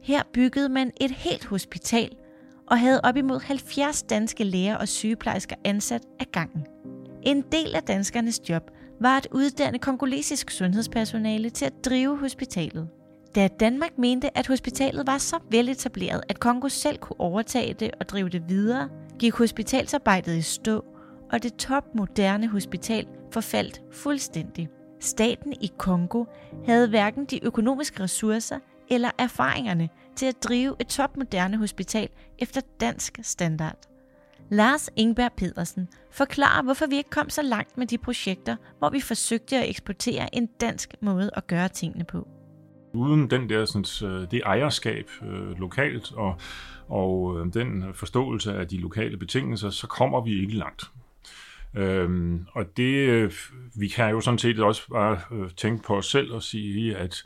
Her 0.03 0.23
byggede 0.35 0.69
man 0.69 0.91
et 1.01 1.11
helt 1.11 1.45
hospital 1.45 2.11
og 2.71 2.79
havde 2.79 3.01
op 3.05 3.17
imod 3.17 3.41
70 3.41 4.03
danske 4.03 4.45
læger 4.45 4.77
og 4.77 4.89
sygeplejersker 4.89 5.57
ansat 5.65 6.03
af 6.21 6.27
gangen. 6.33 6.67
En 7.23 7.45
del 7.53 7.75
af 7.75 7.83
danskernes 7.83 8.41
job 8.49 8.63
var 9.01 9.17
at 9.17 9.29
uddanne 9.31 9.79
kongolesisk 9.79 10.51
sundhedspersonale 10.51 11.51
til 11.51 11.65
at 11.65 11.73
drive 11.85 12.19
hospitalet. 12.19 12.89
Da 13.35 13.49
Danmark 13.49 13.99
mente, 13.99 14.39
at 14.39 14.47
hospitalet 14.47 15.07
var 15.07 15.19
så 15.19 15.39
veletableret, 15.51 16.23
at 16.29 16.41
Kongo 16.41 16.69
selv 16.69 16.99
kunne 16.99 17.21
overtage 17.21 17.75
det 17.75 17.91
og 18.01 18.09
drive 18.09 18.29
det 18.29 18.49
videre, 18.49 18.89
gik 19.19 19.35
hospitalsarbejdet 19.35 20.37
i 20.37 20.43
stå, 20.43 20.85
og 21.33 21.43
det 21.43 21.55
topmoderne 21.55 22.49
hospital 22.49 23.07
forfaldt 23.33 23.83
fuldstændig. 23.93 24.69
Staten 25.01 25.53
i 25.53 25.71
Kongo 25.79 26.25
havde 26.67 26.89
hverken 26.89 27.25
de 27.25 27.45
økonomiske 27.45 28.03
ressourcer 28.03 28.59
eller 28.91 29.11
erfaringerne 29.19 29.89
til 30.17 30.27
at 30.27 30.43
drive 30.45 30.77
et 30.79 30.87
topmoderne 30.87 31.57
hospital 31.57 32.09
efter 32.39 32.61
dansk 32.81 33.19
standard. 33.23 33.77
Lars 34.51 34.91
Ingberg 34.97 35.33
Pedersen 35.33 35.89
forklarer, 36.11 36.63
hvorfor 36.63 36.87
vi 36.87 36.97
ikke 36.97 37.11
kom 37.11 37.31
så 37.31 37.43
langt 37.43 37.79
med 37.79 37.87
de 37.87 37.99
projekter, 37.99 38.57
hvor 38.79 38.91
vi 38.91 39.01
forsøgte 39.01 39.57
at 39.57 39.69
eksportere 39.69 40.35
en 40.35 40.47
dansk 40.47 40.95
måde 41.01 41.31
at 41.37 41.47
gøre 41.47 41.69
tingene 41.69 42.05
på. 42.05 42.29
Uden 42.95 43.31
den 43.31 43.49
der, 43.49 43.65
sådan, 43.65 44.11
øh, 44.11 44.31
det 44.31 44.43
ejerskab 44.45 45.11
øh, 45.23 45.59
lokalt 45.59 46.13
og, 46.13 46.37
og 46.89 47.41
øh, 47.41 47.55
den 47.55 47.85
forståelse 47.95 48.55
af 48.55 48.69
de 48.69 48.79
lokale 48.79 49.17
betingelser, 49.17 49.71
så 49.71 49.87
kommer 49.87 50.21
vi 50.21 50.41
ikke 50.41 50.57
langt. 50.57 50.85
Øhm, 51.75 52.47
og 52.53 52.77
det, 52.77 52.95
øh, 53.09 53.33
vi 53.75 53.89
kan 53.89 54.11
jo 54.11 54.21
sådan 54.21 54.39
set 54.39 54.61
også 54.61 54.89
bare 54.91 55.21
øh, 55.33 55.51
tænke 55.57 55.83
på 55.83 55.97
os 55.97 56.07
selv 56.07 56.33
og 56.33 56.43
sige, 56.43 56.97
at 56.97 57.25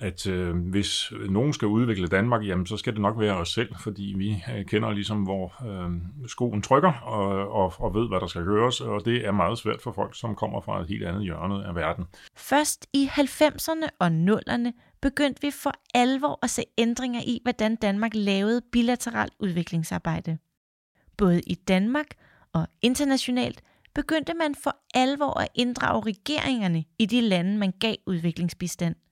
at 0.00 0.26
øh, 0.26 0.56
hvis 0.56 1.12
nogen 1.28 1.52
skal 1.52 1.68
udvikle 1.68 2.06
Danmark, 2.06 2.46
jamen 2.46 2.66
så 2.66 2.76
skal 2.76 2.92
det 2.92 3.00
nok 3.00 3.18
være 3.18 3.36
os 3.36 3.48
selv, 3.48 3.74
fordi 3.80 4.14
vi 4.16 4.44
øh, 4.56 4.64
kender 4.64 4.90
ligesom, 4.90 5.22
hvor 5.22 5.54
øh, 5.66 5.90
skoen 6.26 6.62
trykker 6.62 6.92
og, 6.92 7.52
og, 7.52 7.72
og 7.78 7.94
ved, 7.94 8.08
hvad 8.08 8.20
der 8.20 8.26
skal 8.26 8.44
gøres, 8.44 8.80
og 8.80 9.04
det 9.04 9.26
er 9.26 9.32
meget 9.32 9.58
svært 9.58 9.82
for 9.82 9.92
folk, 9.92 10.18
som 10.18 10.34
kommer 10.34 10.60
fra 10.60 10.80
et 10.80 10.88
helt 10.88 11.04
andet 11.04 11.22
hjørne 11.22 11.66
af 11.66 11.74
verden. 11.74 12.04
Først 12.36 12.86
i 12.92 13.08
90'erne 13.12 13.88
og 13.98 14.06
0'erne 14.06 14.70
begyndte 15.02 15.42
vi 15.42 15.50
for 15.50 15.72
alvor 15.94 16.38
at 16.42 16.50
se 16.50 16.64
ændringer 16.78 17.20
i, 17.20 17.40
hvordan 17.42 17.76
Danmark 17.76 18.14
lavede 18.14 18.60
bilateralt 18.60 19.34
udviklingsarbejde. 19.38 20.38
Både 21.16 21.40
i 21.40 21.54
Danmark 21.54 22.06
og 22.52 22.66
internationalt 22.82 23.62
begyndte 23.94 24.34
man 24.34 24.54
for 24.54 24.76
alvor 24.94 25.40
at 25.40 25.48
inddrage 25.54 26.02
regeringerne 26.06 26.84
i 26.98 27.06
de 27.06 27.20
lande, 27.20 27.58
man 27.58 27.72
gav 27.80 27.96
udviklingsbistand– 28.06 28.94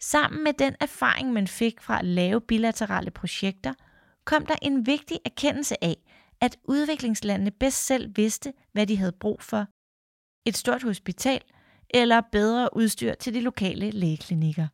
Sammen 0.00 0.44
med 0.44 0.52
den 0.52 0.76
erfaring, 0.80 1.32
man 1.32 1.48
fik 1.48 1.80
fra 1.80 1.98
at 1.98 2.04
lave 2.04 2.40
bilaterale 2.40 3.10
projekter, 3.10 3.74
kom 4.24 4.46
der 4.46 4.54
en 4.62 4.86
vigtig 4.86 5.18
erkendelse 5.24 5.84
af, 5.84 5.96
at 6.40 6.56
udviklingslandene 6.64 7.50
bedst 7.50 7.86
selv 7.86 8.16
vidste, 8.16 8.52
hvad 8.72 8.86
de 8.86 8.96
havde 8.96 9.12
brug 9.12 9.42
for. 9.42 9.66
Et 10.46 10.56
stort 10.56 10.82
hospital 10.82 11.40
eller 11.90 12.20
bedre 12.32 12.68
udstyr 12.76 13.14
til 13.14 13.34
de 13.34 13.40
lokale 13.40 13.90
lægeklinikker. 13.90 14.66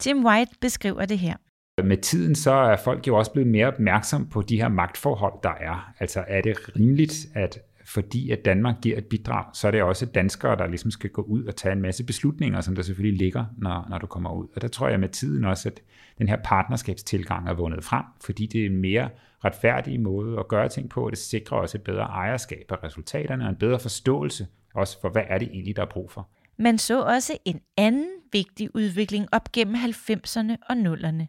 Tim 0.00 0.24
White 0.26 0.52
beskriver 0.60 1.04
det 1.04 1.18
her. 1.18 1.36
Med 1.84 1.96
tiden 1.96 2.34
så 2.34 2.52
er 2.52 2.76
folk 2.76 3.06
jo 3.06 3.16
også 3.16 3.32
blevet 3.32 3.48
mere 3.50 3.66
opmærksom 3.66 4.28
på 4.28 4.42
de 4.42 4.56
her 4.56 4.68
magtforhold, 4.68 5.42
der 5.42 5.54
er. 5.60 5.92
Altså 5.98 6.24
er 6.28 6.40
det 6.40 6.76
rimeligt, 6.76 7.26
at 7.34 7.58
fordi 7.88 8.30
at 8.30 8.44
Danmark 8.44 8.74
giver 8.82 8.98
et 8.98 9.06
bidrag, 9.06 9.44
så 9.54 9.66
er 9.66 9.70
det 9.70 9.82
også 9.82 10.06
danskere, 10.06 10.56
der 10.56 10.66
ligesom 10.66 10.90
skal 10.90 11.10
gå 11.10 11.22
ud 11.22 11.44
og 11.44 11.56
tage 11.56 11.72
en 11.72 11.82
masse 11.82 12.04
beslutninger, 12.04 12.60
som 12.60 12.74
der 12.74 12.82
selvfølgelig 12.82 13.18
ligger, 13.18 13.44
når, 13.58 13.86
når 13.90 13.98
du 13.98 14.06
kommer 14.06 14.32
ud. 14.32 14.46
Og 14.54 14.62
der 14.62 14.68
tror 14.68 14.88
jeg 14.88 15.00
med 15.00 15.08
tiden 15.08 15.44
også, 15.44 15.68
at 15.68 15.82
den 16.18 16.28
her 16.28 16.36
partnerskabstilgang 16.44 17.48
er 17.48 17.54
vundet 17.54 17.84
frem, 17.84 18.04
fordi 18.24 18.46
det 18.46 18.62
er 18.62 18.66
en 18.66 18.76
mere 18.76 19.08
retfærdig 19.44 20.00
måde 20.00 20.38
at 20.38 20.48
gøre 20.48 20.68
ting 20.68 20.90
på, 20.90 21.04
og 21.04 21.10
det 21.10 21.18
sikrer 21.18 21.58
også 21.58 21.78
et 21.78 21.82
bedre 21.82 22.02
ejerskab 22.02 22.64
af 22.70 22.84
resultaterne 22.84 23.44
og 23.44 23.50
en 23.50 23.56
bedre 23.56 23.78
forståelse 23.78 24.46
også 24.78 25.00
for, 25.00 25.08
hvad 25.08 25.22
er 25.28 25.38
det 25.38 25.48
egentlig, 25.48 25.76
der 25.76 25.82
er 25.82 25.90
brug 25.90 26.10
for. 26.10 26.28
Man 26.56 26.78
så 26.78 27.02
også 27.02 27.38
en 27.44 27.60
anden 27.76 28.08
vigtig 28.32 28.74
udvikling 28.74 29.28
op 29.32 29.52
gennem 29.52 29.74
90'erne 29.74 30.56
og 30.68 30.76
0'erne. 30.76 31.24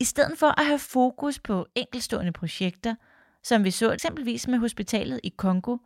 I 0.00 0.04
stedet 0.04 0.38
for 0.38 0.60
at 0.60 0.66
have 0.66 0.78
fokus 0.78 1.38
på 1.38 1.66
enkelstående 1.74 2.32
projekter– 2.32 2.94
som 3.42 3.64
vi 3.64 3.70
så 3.70 3.92
eksempelvis 3.92 4.48
med 4.48 4.58
hospitalet 4.58 5.20
i 5.22 5.28
Kongo, 5.28 5.76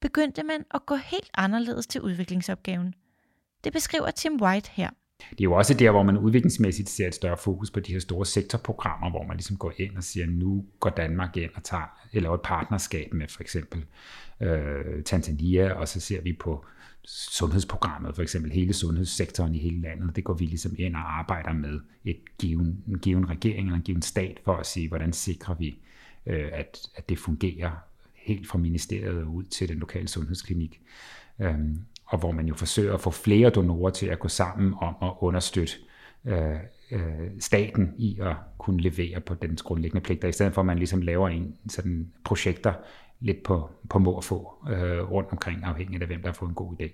begyndte 0.00 0.42
man 0.42 0.64
at 0.70 0.86
gå 0.86 0.94
helt 0.94 1.30
anderledes 1.34 1.86
til 1.86 2.00
udviklingsopgaven. 2.00 2.94
Det 3.64 3.72
beskriver 3.72 4.10
Tim 4.10 4.42
White 4.42 4.70
her. 4.70 4.90
Det 5.30 5.40
er 5.40 5.44
jo 5.44 5.52
også 5.52 5.74
der, 5.74 5.90
hvor 5.90 6.02
man 6.02 6.18
udviklingsmæssigt 6.18 6.88
ser 6.88 7.06
et 7.06 7.14
større 7.14 7.36
fokus 7.36 7.70
på 7.70 7.80
de 7.80 7.92
her 7.92 8.00
store 8.00 8.26
sektorprogrammer, 8.26 9.10
hvor 9.10 9.26
man 9.26 9.36
ligesom 9.36 9.56
går 9.56 9.72
ind 9.76 9.96
og 9.96 10.04
siger, 10.04 10.26
nu 10.26 10.64
går 10.80 10.90
Danmark 10.90 11.36
ind 11.36 11.50
og 11.54 11.64
tager, 11.64 12.00
eller 12.12 12.30
et 12.30 12.40
partnerskab 12.44 13.14
med 13.14 13.28
for 13.28 13.40
eksempel 13.40 13.84
øh, 14.40 15.02
Tanzania, 15.04 15.72
og 15.72 15.88
så 15.88 16.00
ser 16.00 16.20
vi 16.20 16.32
på 16.32 16.64
sundhedsprogrammet, 17.04 18.14
for 18.14 18.22
eksempel 18.22 18.52
hele 18.52 18.72
sundhedssektoren 18.72 19.54
i 19.54 19.58
hele 19.58 19.80
landet, 19.80 20.16
det 20.16 20.24
går 20.24 20.34
vi 20.34 20.44
ligesom 20.44 20.74
ind 20.78 20.94
og 20.94 21.18
arbejder 21.18 21.52
med 21.52 21.80
et 22.04 22.20
given, 22.38 22.84
en 22.88 22.98
given 22.98 23.28
regering 23.28 23.66
eller 23.66 23.76
en 23.76 23.82
given 23.82 24.02
stat 24.02 24.40
for 24.44 24.56
at 24.56 24.66
sige, 24.66 24.88
hvordan 24.88 25.12
sikrer 25.12 25.54
vi 25.54 25.78
øh, 26.26 26.48
at, 26.52 26.78
at 26.96 27.08
det 27.08 27.18
fungerer 27.18 27.70
helt 28.14 28.48
fra 28.48 28.58
ministeriet 28.58 29.24
ud 29.24 29.44
til 29.44 29.68
den 29.68 29.78
lokale 29.78 30.08
sundhedsklinik. 30.08 30.80
Øhm, 31.40 31.78
og 32.08 32.18
hvor 32.18 32.32
man 32.32 32.46
jo 32.46 32.54
forsøger 32.54 32.94
at 32.94 33.00
få 33.00 33.10
flere 33.10 33.50
donorer 33.50 33.90
til 33.90 34.06
at 34.06 34.18
gå 34.18 34.28
sammen 34.28 34.74
om 34.80 34.94
at 35.02 35.12
understøtte 35.20 35.74
øh, 36.24 36.56
øh, 36.90 37.30
staten 37.40 37.94
i 37.98 38.18
at 38.20 38.36
kunne 38.58 38.80
levere 38.80 39.20
på 39.20 39.34
dens 39.34 39.62
grundlæggende 39.62 40.04
pligter, 40.04 40.28
i 40.28 40.32
stedet 40.32 40.54
for 40.54 40.62
at 40.62 40.66
man 40.66 40.78
ligesom 40.78 41.02
laver 41.02 41.28
en 41.28 41.54
sådan 41.68 42.12
projekter 42.24 42.72
lidt 43.20 43.42
på, 43.42 43.70
på 43.90 43.98
må 43.98 44.12
og 44.12 44.24
få 44.24 44.54
øh, 44.70 45.10
rundt 45.10 45.28
omkring, 45.32 45.64
afhængigt 45.64 46.02
af 46.02 46.08
hvem 46.08 46.20
der 46.20 46.28
har 46.28 46.34
fået 46.34 46.48
en 46.48 46.54
god 46.54 46.80
idé. 46.80 46.90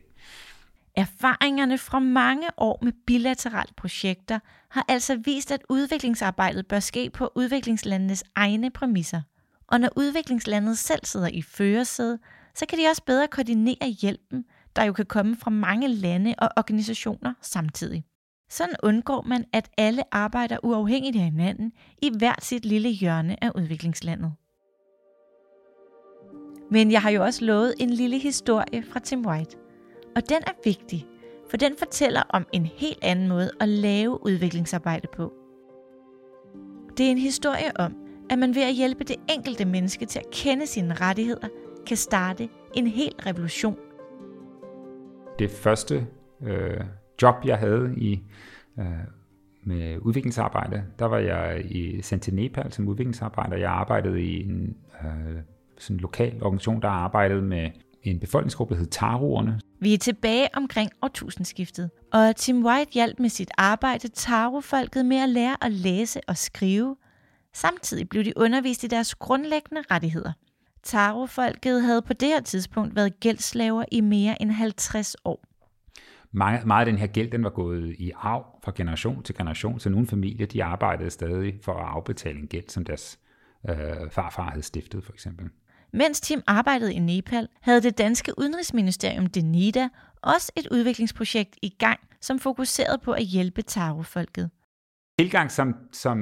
Erfaringerne 0.96 1.78
fra 1.78 1.98
mange 1.98 2.46
år 2.56 2.78
med 2.82 2.92
bilaterale 3.06 3.72
projekter 3.76 4.38
har 4.68 4.84
altså 4.88 5.16
vist, 5.24 5.52
at 5.52 5.62
udviklingsarbejdet 5.68 6.66
bør 6.66 6.80
ske 6.80 7.10
på 7.10 7.32
udviklingslandenes 7.34 8.24
egne 8.34 8.70
præmisser. 8.70 9.22
Og 9.66 9.80
når 9.80 9.88
udviklingslandet 9.96 10.78
selv 10.78 11.00
sidder 11.04 11.28
i 11.28 11.42
førersæde, 11.42 12.18
så 12.54 12.66
kan 12.66 12.78
de 12.78 12.86
også 12.90 13.02
bedre 13.06 13.28
koordinere 13.28 13.88
hjælpen, 14.00 14.44
der 14.76 14.84
jo 14.84 14.92
kan 14.92 15.06
komme 15.06 15.36
fra 15.36 15.50
mange 15.50 15.88
lande 15.88 16.34
og 16.38 16.48
organisationer 16.56 17.34
samtidig. 17.42 18.04
Sådan 18.50 18.76
undgår 18.82 19.22
man, 19.22 19.44
at 19.52 19.70
alle 19.78 20.14
arbejder 20.14 20.58
uafhængigt 20.62 21.16
af 21.16 21.22
hinanden 21.22 21.72
i 22.02 22.10
hvert 22.18 22.44
sit 22.44 22.64
lille 22.64 22.88
hjørne 22.88 23.44
af 23.44 23.50
udviklingslandet. 23.54 24.32
Men 26.70 26.92
jeg 26.92 27.02
har 27.02 27.10
jo 27.10 27.24
også 27.24 27.44
lovet 27.44 27.74
en 27.80 27.90
lille 27.90 28.18
historie 28.18 28.82
fra 28.82 29.00
Tim 29.00 29.26
White. 29.26 29.56
Og 30.16 30.28
den 30.28 30.42
er 30.46 30.52
vigtig, 30.64 31.06
for 31.50 31.56
den 31.56 31.76
fortæller 31.78 32.22
om 32.28 32.46
en 32.52 32.66
helt 32.66 32.98
anden 33.02 33.28
måde 33.28 33.50
at 33.60 33.68
lave 33.68 34.24
udviklingsarbejde 34.26 35.08
på. 35.16 35.32
Det 36.98 37.06
er 37.06 37.10
en 37.10 37.18
historie 37.18 37.76
om, 37.76 37.94
at 38.30 38.38
man 38.38 38.54
ved 38.54 38.62
at 38.62 38.74
hjælpe 38.74 39.04
det 39.04 39.16
enkelte 39.30 39.64
menneske 39.64 40.06
til 40.06 40.18
at 40.18 40.30
kende 40.32 40.66
sine 40.66 40.94
rettigheder, 40.94 41.48
kan 41.86 41.96
starte 41.96 42.48
en 42.74 42.86
hel 42.86 43.12
revolution. 43.26 43.76
Det 45.38 45.50
første 45.50 46.06
øh, 46.42 46.80
job, 47.22 47.34
jeg 47.44 47.58
havde 47.58 47.94
i 47.96 48.22
øh, 48.78 48.86
med 49.62 49.98
udviklingsarbejde, 49.98 50.82
der 50.98 51.04
var 51.04 51.18
jeg 51.18 51.64
i 51.64 52.02
Nepal 52.32 52.72
som 52.72 52.88
udviklingsarbejder. 52.88 53.56
Jeg 53.56 53.70
arbejdede 53.70 54.22
i 54.22 54.42
en 54.42 54.76
øh, 55.04 55.38
sådan 55.78 55.96
lokal 55.96 56.42
organisation, 56.42 56.82
der 56.82 56.88
arbejdede 56.88 57.42
med 57.42 57.70
en 58.02 58.20
befolkningsgruppe, 58.20 58.74
der 58.74 58.80
hed 58.80 58.86
Taroerne. 58.86 59.60
Vi 59.80 59.94
er 59.94 59.98
tilbage 59.98 60.48
omkring 60.54 60.90
årtusindskiftet, 61.02 61.90
og 62.12 62.36
Tim 62.36 62.66
White 62.66 62.90
hjalp 62.92 63.18
med 63.18 63.28
sit 63.28 63.50
arbejde 63.58 64.08
Taro-folket 64.08 65.06
med 65.06 65.16
at 65.16 65.28
lære 65.28 65.56
at 65.64 65.72
læse 65.72 66.20
og 66.28 66.36
skrive, 66.36 66.96
Samtidig 67.54 68.08
blev 68.08 68.24
de 68.24 68.32
undervist 68.36 68.84
i 68.84 68.86
deres 68.86 69.14
grundlæggende 69.14 69.82
rettigheder. 69.90 70.32
Taro-folket 70.84 71.82
havde 71.82 72.02
på 72.02 72.12
det 72.12 72.28
her 72.28 72.40
tidspunkt 72.40 72.96
været 72.96 73.20
gældslaver 73.20 73.84
i 73.92 74.00
mere 74.00 74.42
end 74.42 74.50
50 74.50 75.16
år. 75.24 75.44
Mange, 76.32 76.66
meget 76.66 76.86
af 76.86 76.92
den 76.92 76.98
her 76.98 77.06
gæld, 77.06 77.30
den 77.30 77.44
var 77.44 77.50
gået 77.50 77.96
i 77.98 78.12
arv 78.16 78.46
fra 78.64 78.72
generation 78.76 79.22
til 79.22 79.34
generation, 79.34 79.80
så 79.80 79.90
nogle 79.90 80.06
familier, 80.06 80.46
de 80.46 80.64
arbejdede 80.64 81.10
stadig 81.10 81.58
for 81.62 81.72
at 81.72 81.86
afbetale 81.88 82.38
en 82.38 82.46
gæld, 82.46 82.68
som 82.68 82.84
deres 82.84 83.18
øh, 83.68 83.76
farfar 84.10 84.50
havde 84.50 84.62
stiftet, 84.62 85.04
for 85.04 85.12
eksempel. 85.12 85.48
Mens 85.92 86.20
Tim 86.20 86.42
arbejdede 86.46 86.94
i 86.94 86.98
Nepal, 86.98 87.48
havde 87.60 87.82
det 87.82 87.98
danske 87.98 88.38
udenrigsministerium 88.38 89.26
DENIDA 89.26 89.88
også 90.22 90.52
et 90.56 90.68
udviklingsprojekt 90.70 91.56
i 91.62 91.68
gang, 91.78 92.00
som 92.20 92.38
fokuserede 92.38 92.98
på 93.04 93.12
at 93.12 93.22
hjælpe 93.22 93.62
Taro-folket. 93.62 94.50
Tilgang, 95.18 95.50
som, 95.50 95.74
som 95.92 96.18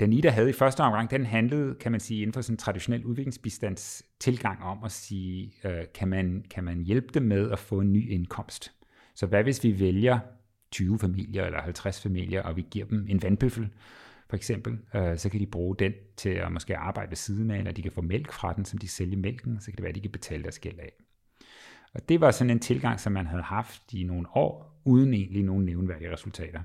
Danita 0.00 0.28
havde 0.28 0.50
i 0.50 0.52
første 0.52 0.80
omgang, 0.80 1.10
den 1.10 1.26
handlede, 1.26 1.74
kan 1.74 1.92
man 1.92 2.00
sige, 2.00 2.22
inden 2.22 2.32
for 2.32 2.40
sådan 2.40 2.54
en 2.54 2.58
traditionel 2.58 3.04
udviklingsbistands 3.04 4.02
tilgang 4.20 4.62
om 4.62 4.84
at 4.84 4.92
sige, 4.92 5.52
øh, 5.64 5.84
kan, 5.94 6.08
man, 6.08 6.44
kan 6.50 6.64
man 6.64 6.82
hjælpe 6.82 7.08
dem 7.14 7.22
med 7.22 7.50
at 7.50 7.58
få 7.58 7.80
en 7.80 7.92
ny 7.92 8.10
indkomst? 8.10 8.72
Så 9.14 9.26
hvad 9.26 9.42
hvis 9.42 9.64
vi 9.64 9.80
vælger 9.80 10.18
20 10.70 10.98
familier 10.98 11.44
eller 11.44 11.62
50 11.62 12.02
familier, 12.02 12.42
og 12.42 12.56
vi 12.56 12.66
giver 12.70 12.86
dem 12.86 13.06
en 13.08 13.22
vandbøffel, 13.22 13.68
for 14.28 14.36
eksempel, 14.36 14.78
øh, 14.94 15.18
så 15.18 15.28
kan 15.28 15.40
de 15.40 15.46
bruge 15.46 15.76
den 15.76 15.92
til 16.16 16.30
at 16.30 16.52
måske 16.52 16.76
arbejde 16.76 17.10
ved 17.10 17.16
siden 17.16 17.50
af, 17.50 17.58
eller 17.58 17.72
de 17.72 17.82
kan 17.82 17.92
få 17.92 18.00
mælk 18.00 18.32
fra 18.32 18.52
den, 18.52 18.64
som 18.64 18.78
de 18.78 18.88
sælger 18.88 19.18
mælken, 19.18 19.60
så 19.60 19.66
kan 19.66 19.76
det 19.76 19.82
være, 19.82 19.88
at 19.88 19.94
de 19.94 20.00
kan 20.00 20.10
betale 20.10 20.42
deres 20.42 20.58
gæld 20.58 20.78
af. 20.78 20.92
Og 21.94 22.08
det 22.08 22.20
var 22.20 22.30
sådan 22.30 22.50
en 22.50 22.58
tilgang, 22.58 23.00
som 23.00 23.12
man 23.12 23.26
havde 23.26 23.42
haft 23.42 23.94
i 23.94 24.02
nogle 24.02 24.26
år, 24.34 24.75
uden 24.86 25.14
egentlig 25.14 25.42
nogen 25.42 25.64
nævnværdige 25.64 26.12
resultater. 26.12 26.60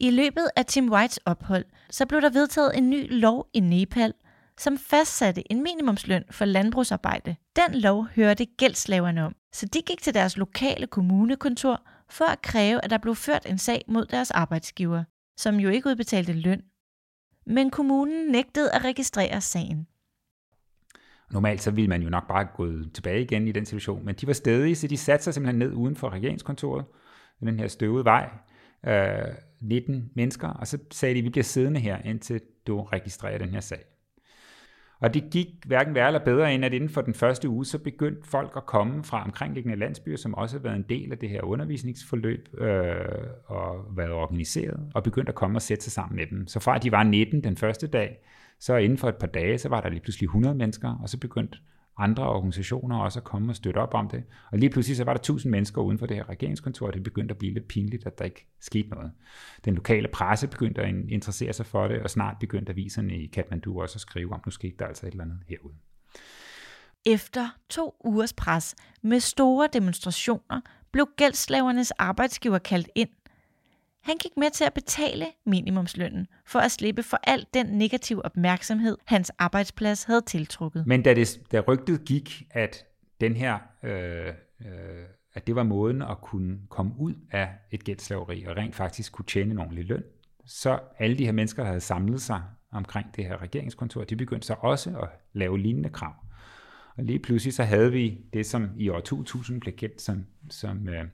I 0.00 0.10
løbet 0.10 0.48
af 0.56 0.66
Tim 0.66 0.92
Whites 0.92 1.18
ophold, 1.24 1.64
så 1.90 2.06
blev 2.06 2.20
der 2.20 2.30
vedtaget 2.30 2.78
en 2.78 2.90
ny 2.90 3.20
lov 3.20 3.48
i 3.52 3.60
Nepal, 3.60 4.14
som 4.58 4.78
fastsatte 4.78 5.52
en 5.52 5.62
minimumsløn 5.62 6.24
for 6.30 6.44
landbrugsarbejde. 6.44 7.36
Den 7.56 7.80
lov 7.80 8.06
hørte 8.16 8.46
gældslaverne 8.46 9.24
om, 9.24 9.34
så 9.52 9.66
de 9.66 9.82
gik 9.86 10.02
til 10.02 10.14
deres 10.14 10.36
lokale 10.36 10.86
kommunekontor 10.86 11.82
for 12.10 12.24
at 12.24 12.42
kræve, 12.42 12.84
at 12.84 12.90
der 12.90 12.98
blev 12.98 13.14
ført 13.14 13.46
en 13.46 13.58
sag 13.58 13.84
mod 13.88 14.06
deres 14.06 14.30
arbejdsgiver, 14.30 15.04
som 15.36 15.56
jo 15.56 15.68
ikke 15.68 15.88
udbetalte 15.88 16.32
løn. 16.32 16.62
Men 17.46 17.70
kommunen 17.70 18.30
nægtede 18.32 18.70
at 18.70 18.84
registrere 18.84 19.40
sagen. 19.40 19.86
Normalt 21.30 21.62
så 21.62 21.70
ville 21.70 21.88
man 21.88 22.02
jo 22.02 22.10
nok 22.10 22.28
bare 22.28 22.46
gå 22.56 22.72
tilbage 22.94 23.22
igen 23.22 23.48
i 23.48 23.52
den 23.52 23.66
situation, 23.66 24.04
men 24.04 24.14
de 24.14 24.26
var 24.26 24.32
stedige, 24.32 24.76
så 24.76 24.86
de 24.86 24.96
satte 24.96 25.24
sig 25.24 25.34
simpelthen 25.34 25.58
ned 25.58 25.72
uden 25.72 25.96
for 25.96 26.10
regeringskontoret, 26.10 26.84
den 27.46 27.60
her 27.60 27.68
støvede 27.68 28.04
vej, 28.04 28.28
øh, 28.86 29.34
19 29.60 30.10
mennesker, 30.14 30.48
og 30.48 30.66
så 30.66 30.78
sagde 30.90 31.14
de, 31.14 31.22
vi 31.22 31.28
bliver 31.28 31.44
siddende 31.44 31.80
her, 31.80 31.98
indtil 31.98 32.40
du 32.66 32.82
registrerer 32.82 33.38
den 33.38 33.48
her 33.48 33.60
sag. 33.60 33.84
Og 35.00 35.14
det 35.14 35.24
gik 35.30 35.48
hverken 35.66 35.94
værre 35.94 36.06
eller 36.06 36.24
bedre, 36.24 36.54
end 36.54 36.64
at 36.64 36.72
inden 36.72 36.88
for 36.88 37.00
den 37.00 37.14
første 37.14 37.48
uge, 37.48 37.64
så 37.64 37.78
begyndte 37.78 38.28
folk 38.28 38.52
at 38.56 38.66
komme 38.66 39.04
fra 39.04 39.24
omkringliggende 39.24 39.78
landsbyer, 39.78 40.16
som 40.16 40.34
også 40.34 40.56
har 40.56 40.62
været 40.62 40.76
en 40.76 40.84
del 40.88 41.12
af 41.12 41.18
det 41.18 41.28
her 41.28 41.42
undervisningsforløb 41.42 42.48
øh, 42.58 42.94
og 43.46 43.84
været 43.96 44.12
organiseret, 44.12 44.90
og 44.94 45.02
begyndte 45.02 45.30
at 45.30 45.34
komme 45.34 45.58
og 45.58 45.62
sætte 45.62 45.84
sig 45.84 45.92
sammen 45.92 46.16
med 46.16 46.26
dem. 46.26 46.46
Så 46.46 46.60
fra 46.60 46.76
at 46.76 46.82
de 46.82 46.92
var 46.92 47.02
19 47.02 47.44
den 47.44 47.56
første 47.56 47.86
dag, 47.86 48.18
så 48.60 48.76
inden 48.76 48.98
for 48.98 49.08
et 49.08 49.16
par 49.16 49.26
dage, 49.26 49.58
så 49.58 49.68
var 49.68 49.80
der 49.80 49.88
lige 49.88 50.00
pludselig 50.00 50.26
100 50.26 50.54
mennesker, 50.54 50.98
og 51.02 51.08
så 51.08 51.18
begyndte 51.18 51.58
andre 51.98 52.28
organisationer 52.28 52.98
også 52.98 53.18
at 53.18 53.24
komme 53.24 53.52
og 53.52 53.56
støtte 53.56 53.78
op 53.78 53.94
om 53.94 54.08
det. 54.08 54.24
Og 54.52 54.58
lige 54.58 54.70
pludselig 54.70 54.96
så 54.96 55.04
var 55.04 55.12
der 55.12 55.20
tusind 55.20 55.50
mennesker 55.50 55.82
uden 55.82 55.98
for 55.98 56.06
det 56.06 56.16
her 56.16 56.28
regeringskontor, 56.28 56.86
og 56.86 56.94
det 56.94 57.02
begyndte 57.02 57.32
at 57.32 57.38
blive 57.38 57.54
lidt 57.54 57.68
pinligt, 57.68 58.06
at 58.06 58.18
der 58.18 58.24
ikke 58.24 58.46
skete 58.60 58.88
noget. 58.88 59.12
Den 59.64 59.74
lokale 59.74 60.08
presse 60.08 60.48
begyndte 60.48 60.82
at 60.82 60.94
interessere 61.08 61.52
sig 61.52 61.66
for 61.66 61.88
det, 61.88 62.02
og 62.02 62.10
snart 62.10 62.36
begyndte 62.40 62.72
aviserne 62.72 63.16
i 63.18 63.26
Kathmandu 63.26 63.82
også 63.82 63.96
at 63.96 64.00
skrive 64.00 64.32
om, 64.32 64.40
nu 64.46 64.50
skete 64.50 64.76
der 64.78 64.86
altså 64.86 65.06
et 65.06 65.10
eller 65.10 65.24
andet 65.24 65.38
herude. 65.48 65.74
Efter 67.06 67.48
to 67.70 67.94
ugers 68.04 68.32
pres 68.32 68.74
med 69.02 69.20
store 69.20 69.68
demonstrationer 69.72 70.60
blev 70.92 71.08
gældsslavernes 71.16 71.90
arbejdsgiver 71.90 72.58
kaldt 72.58 72.88
ind 72.94 73.08
han 74.02 74.16
gik 74.16 74.36
med 74.36 74.50
til 74.50 74.64
at 74.64 74.74
betale 74.74 75.26
minimumslønnen 75.46 76.26
for 76.46 76.58
at 76.58 76.70
slippe 76.70 77.02
for 77.02 77.20
alt 77.24 77.54
den 77.54 77.66
negative 77.66 78.24
opmærksomhed, 78.24 78.96
hans 79.04 79.30
arbejdsplads 79.30 80.04
havde 80.04 80.20
tiltrukket. 80.20 80.86
Men 80.86 81.02
da, 81.02 81.14
det, 81.14 81.40
da 81.52 81.60
rygtet 81.60 82.04
gik, 82.04 82.42
at 82.50 82.84
den 83.20 83.36
her 83.36 83.58
øh, 83.82 84.32
øh, 84.60 85.04
at 85.38 85.46
det 85.46 85.54
var 85.54 85.62
måden 85.62 86.02
at 86.02 86.20
kunne 86.20 86.58
komme 86.68 86.92
ud 86.98 87.14
af 87.30 87.48
et 87.70 87.84
gældslaveri 87.84 88.44
og 88.44 88.56
rent 88.56 88.74
faktisk 88.74 89.12
kunne 89.12 89.26
tjene 89.26 89.50
en 89.50 89.58
ordentlig 89.58 89.84
løn, 89.84 90.02
så 90.46 90.78
alle 90.98 91.18
de 91.18 91.24
her 91.24 91.32
mennesker, 91.32 91.62
der 91.62 91.68
havde 91.68 91.80
samlet 91.80 92.22
sig 92.22 92.42
omkring 92.72 93.16
det 93.16 93.24
her 93.24 93.42
regeringskontor, 93.42 94.04
de 94.04 94.16
begyndte 94.16 94.46
så 94.46 94.54
også 94.60 94.98
at 94.98 95.08
lave 95.32 95.58
lignende 95.58 95.88
krav. 95.88 96.14
Og 96.96 97.04
lige 97.04 97.18
pludselig 97.18 97.54
så 97.54 97.62
havde 97.62 97.92
vi 97.92 98.20
det, 98.32 98.46
som 98.46 98.70
i 98.76 98.88
år 98.88 99.00
2000 99.00 99.60
blev 99.60 99.74
kendt 99.74 100.00
som, 100.00 100.26
som 100.50 100.88
øh, 100.88 101.04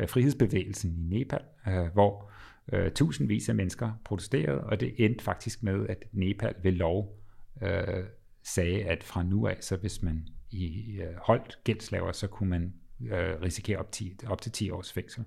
øh, 0.00 0.08
frihedsbevægelsen 0.08 0.96
i 0.98 1.18
Nepal, 1.18 1.42
øh, 1.68 1.86
hvor 1.92 2.30
øh, 2.72 2.90
tusindvis 2.90 3.48
af 3.48 3.54
mennesker 3.54 3.92
protesterede, 4.04 4.60
og 4.60 4.80
det 4.80 4.94
endte 4.96 5.24
faktisk 5.24 5.62
med, 5.62 5.86
at 5.88 6.04
Nepal 6.12 6.54
ved 6.62 6.72
lov 6.72 7.20
øh, 7.62 8.04
sagde, 8.42 8.84
at 8.84 9.04
fra 9.04 9.22
nu 9.22 9.46
af, 9.46 9.56
så 9.60 9.76
hvis 9.76 10.02
man 10.02 10.28
i 10.50 10.96
øh, 11.00 11.16
holdt 11.16 11.58
gældslaver, 11.64 12.12
så 12.12 12.26
kunne 12.26 12.50
man 12.50 12.74
øh, 13.00 13.42
risikere 13.42 13.78
op 13.78 13.92
til, 13.92 14.18
op 14.26 14.40
til 14.40 14.52
10 14.52 14.70
års 14.70 14.92
fængsel. 14.92 15.24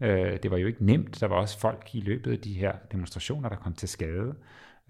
Øh, 0.00 0.38
det 0.42 0.50
var 0.50 0.56
jo 0.56 0.66
ikke 0.66 0.84
nemt. 0.84 1.20
Der 1.20 1.26
var 1.26 1.36
også 1.36 1.58
folk 1.58 1.94
i 1.94 2.00
løbet 2.00 2.32
af 2.32 2.38
de 2.38 2.54
her 2.54 2.72
demonstrationer, 2.92 3.48
der 3.48 3.56
kom 3.56 3.74
til 3.74 3.88
skade. 3.88 4.34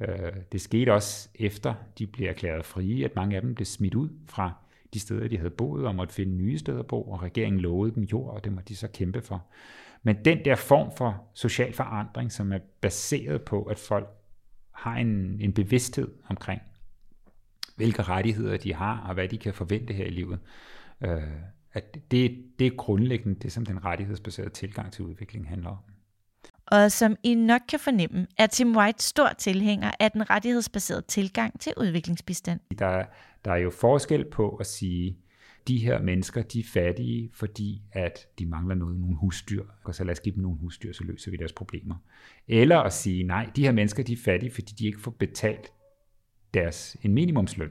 Øh, 0.01 0.33
det 0.53 0.61
skete 0.61 0.93
også 0.93 1.29
efter 1.35 1.75
de 1.99 2.07
blev 2.07 2.29
erklæret 2.29 2.65
frie, 2.65 3.05
at 3.05 3.17
mange 3.17 3.37
af 3.37 3.43
dem 3.43 3.55
blev 3.55 3.67
smidt 3.67 3.95
ud 3.95 4.09
fra 4.29 4.53
de 4.95 5.01
steder, 5.01 5.29
de 5.29 5.37
havde 5.37 5.51
boet, 5.51 5.87
og 5.87 5.95
måtte 5.95 6.15
finde 6.15 6.35
nye 6.35 6.59
steder 6.59 6.79
at 6.79 6.87
bo, 6.87 7.03
og 7.03 7.23
regeringen 7.23 7.61
lovede 7.61 7.95
dem 7.95 8.03
jord, 8.03 8.35
og 8.35 8.45
det 8.45 8.53
måtte 8.53 8.69
de 8.69 8.77
så 8.77 8.89
kæmpe 8.89 9.23
for. 9.23 9.47
Men 10.03 10.25
den 10.25 10.45
der 10.45 10.55
form 10.55 10.91
for 10.97 11.25
social 11.35 11.73
forandring, 11.73 12.33
som 12.33 12.53
er 12.53 12.59
baseret 12.81 13.43
på, 13.43 13.63
at 13.63 13.79
folk 13.79 14.09
har 14.71 14.97
en, 14.97 15.41
en 15.41 15.53
bevidsthed 15.53 16.09
omkring, 16.29 16.61
hvilke 17.77 18.03
rettigheder 18.03 18.57
de 18.57 18.75
har, 18.75 19.07
og 19.09 19.15
hvad 19.15 19.29
de 19.29 19.39
kan 19.39 19.55
forvente 19.55 19.95
her 19.95 20.05
i 20.05 20.11
livet, 20.11 20.39
øh, 21.01 21.23
at 21.73 22.11
det, 22.11 22.45
det 22.59 22.67
er 22.67 22.77
grundlæggende 22.77 23.41
det, 23.41 23.53
som 23.53 23.67
den 23.67 23.85
rettighedsbaserede 23.85 24.51
tilgang 24.51 24.93
til 24.93 25.05
udvikling 25.05 25.49
handler 25.49 25.71
om. 25.71 25.79
Og 26.73 26.93
som 26.93 27.17
I 27.23 27.35
nok 27.35 27.61
kan 27.69 27.79
fornemme, 27.79 28.27
er 28.39 28.47
Tim 28.47 28.77
White 28.77 29.05
stor 29.05 29.29
tilhænger 29.39 29.91
af 30.01 30.11
den 30.11 30.31
rettighedsbaserede 30.31 31.03
tilgang 31.09 31.61
til 31.61 31.73
udviklingsbistand. 31.77 32.61
Der, 32.79 33.05
der 33.45 33.53
er 33.53 33.57
jo 33.57 33.71
forskel 33.71 34.25
på 34.31 34.57
at 34.57 34.67
sige, 34.67 35.17
de 35.69 35.79
her 35.79 36.03
mennesker, 36.03 36.43
de 36.43 36.61
er 36.61 36.65
fattige, 36.73 37.31
fordi 37.35 37.83
at 37.93 38.29
de 38.39 38.47
mangler 38.47 38.75
noget, 38.75 39.01
nogle 39.01 39.17
husdyr, 39.17 39.65
og 39.85 39.95
så 39.95 40.05
lad 40.05 40.13
os 40.13 40.21
give 40.21 40.35
dem 40.35 40.43
nogle 40.43 40.59
husdyr, 40.59 40.93
så 40.93 41.05
løser 41.05 41.31
vi 41.31 41.37
deres 41.37 41.53
problemer. 41.53 41.95
Eller 42.49 42.79
at 42.79 42.93
sige, 42.93 43.23
nej, 43.23 43.51
de 43.57 43.65
her 43.65 43.73
mennesker, 43.73 44.03
de 44.03 44.13
er 44.13 44.23
fattige, 44.25 44.53
fordi 44.55 44.75
de 44.79 44.87
ikke 44.87 45.01
får 45.01 45.11
betalt 45.11 45.73
deres 46.55 46.97
en 47.03 47.15
minimumsløn. 47.15 47.71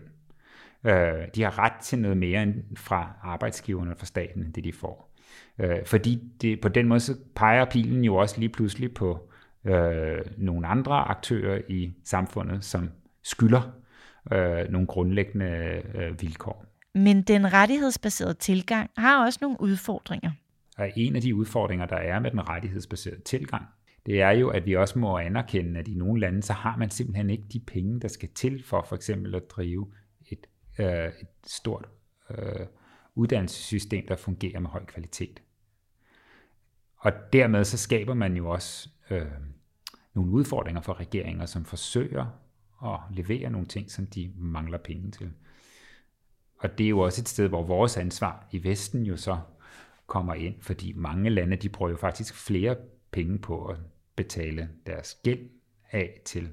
Øh, 0.84 1.28
de 1.36 1.44
har 1.44 1.60
ret 1.60 1.82
til 1.84 2.00
noget 2.00 2.18
mere 2.18 2.44
end 2.44 2.78
fra 2.78 3.14
arbejdsgiverne 3.24 3.92
og 3.92 3.98
fra 3.98 4.06
staten, 4.06 4.44
end 4.44 4.54
det 4.54 4.64
de 4.64 4.74
får. 4.74 5.11
Øh, 5.62 5.86
fordi 5.86 6.24
det, 6.42 6.62
på 6.62 6.70
den 6.70 6.88
måde 6.88 7.00
så 7.00 7.16
peger 7.36 7.66
pilen 7.66 8.04
jo 8.04 8.16
også 8.16 8.40
lige 8.40 8.50
pludselig 8.50 8.94
på 8.94 9.32
øh, 9.66 10.20
nogle 10.38 10.68
andre 10.68 10.94
aktører 10.94 11.62
i 11.70 11.94
samfundet, 12.04 12.64
som 12.64 12.90
skylder 13.24 13.62
øh, 14.32 14.72
nogle 14.72 14.88
grundlæggende 14.88 15.82
øh, 15.96 16.22
vilkår. 16.22 16.66
Men 16.96 17.22
den 17.22 17.54
rettighedsbaserede 17.54 18.34
tilgang 18.34 18.90
har 18.98 19.26
også 19.26 19.40
nogle 19.42 19.58
udfordringer. 19.62 20.32
Og 20.78 20.90
en 20.96 21.16
af 21.16 21.22
de 21.22 21.36
udfordringer, 21.36 21.86
der 21.86 21.96
er 21.96 22.20
med 22.20 22.32
den 22.32 22.50
rettighedsbaserede 22.50 23.22
tilgang, 23.22 23.66
det 24.06 24.22
er 24.22 24.30
jo, 24.30 24.50
at 24.50 24.66
vi 24.66 24.76
også 24.76 25.00
må 25.00 25.18
anerkende, 25.18 25.80
at 25.80 25.88
i 25.88 25.94
nogle 25.94 26.20
lande, 26.20 26.44
så 26.44 26.54
har 26.54 26.78
man 26.78 26.90
simpelthen 26.90 27.30
ikke 27.30 27.44
de 27.54 27.60
penge, 27.60 28.00
der 28.00 28.08
skal 28.08 28.30
til 28.36 28.64
for 28.66 28.86
for 28.90 28.96
eksempel 28.96 29.36
at 29.36 29.44
drive 29.50 29.88
et, 30.32 30.48
øh, 30.80 31.08
et 31.22 31.28
stort 31.48 31.86
øh, 32.30 32.66
uddannelsessystem, 33.16 34.08
der 34.08 34.16
fungerer 34.16 34.60
med 34.60 34.70
høj 34.70 34.86
kvalitet. 34.86 35.42
Og 37.02 37.12
dermed 37.34 37.64
så 37.64 37.78
skaber 37.78 38.14
man 38.14 38.38
jo 38.38 38.50
også 38.50 38.90
øh, 39.10 39.26
nogle 40.14 40.32
udfordringer 40.32 40.82
for 40.82 41.00
regeringer, 41.00 41.46
som 41.46 41.66
forsøger 41.66 42.26
at 42.86 43.00
levere 43.12 43.50
nogle 43.50 43.68
ting, 43.68 43.92
som 43.92 44.08
de 44.08 44.32
mangler 44.38 44.78
penge 44.78 45.12
til. 45.12 45.32
Og 46.58 46.78
det 46.78 46.86
er 46.86 46.90
jo 46.90 47.00
også 47.00 47.22
et 47.22 47.30
sted, 47.30 47.48
hvor 47.48 47.64
vores 47.64 47.98
ansvar 47.98 48.48
i 48.52 48.64
Vesten 48.64 49.04
jo 49.04 49.18
så 49.18 49.40
kommer 50.08 50.34
ind, 50.34 50.56
fordi 50.62 50.94
mange 50.94 51.30
lande, 51.30 51.56
de 51.56 51.70
bruger 51.70 51.92
jo 51.92 51.98
faktisk 51.98 52.36
flere 52.36 52.76
penge 53.12 53.40
på 53.40 53.66
at 53.66 53.78
betale 54.16 54.70
deres 54.86 55.18
gæld 55.24 55.50
af 55.92 56.22
til, 56.26 56.50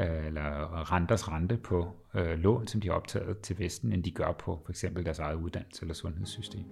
øh, 0.00 0.26
eller 0.26 0.92
renters 0.92 1.28
rente 1.28 1.56
på 1.56 1.96
øh, 2.14 2.38
lån, 2.38 2.66
som 2.66 2.80
de 2.80 2.88
har 2.88 2.94
optaget 2.94 3.38
til 3.38 3.58
Vesten, 3.58 3.92
end 3.92 4.04
de 4.04 4.10
gør 4.10 4.32
på 4.32 4.62
for 4.64 4.70
eksempel 4.70 5.04
deres 5.04 5.18
eget 5.18 5.36
uddannelse 5.36 5.82
eller 5.82 5.94
sundhedssystem. 5.94 6.64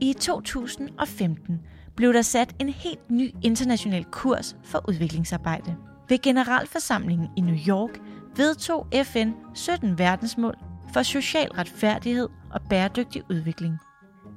I 0.00 0.12
2015 0.12 1.60
blev 1.96 2.12
der 2.12 2.22
sat 2.22 2.54
en 2.58 2.68
helt 2.68 3.10
ny 3.10 3.30
international 3.42 4.04
kurs 4.04 4.56
for 4.64 4.84
udviklingsarbejde. 4.88 5.76
Ved 6.08 6.18
generalforsamlingen 6.22 7.28
i 7.36 7.40
New 7.40 7.56
York 7.68 8.00
vedtog 8.36 8.86
FN 9.04 9.30
17 9.54 9.98
verdensmål 9.98 10.54
for 10.92 11.02
social 11.02 11.48
retfærdighed 11.48 12.28
og 12.50 12.60
bæredygtig 12.70 13.22
udvikling. 13.30 13.78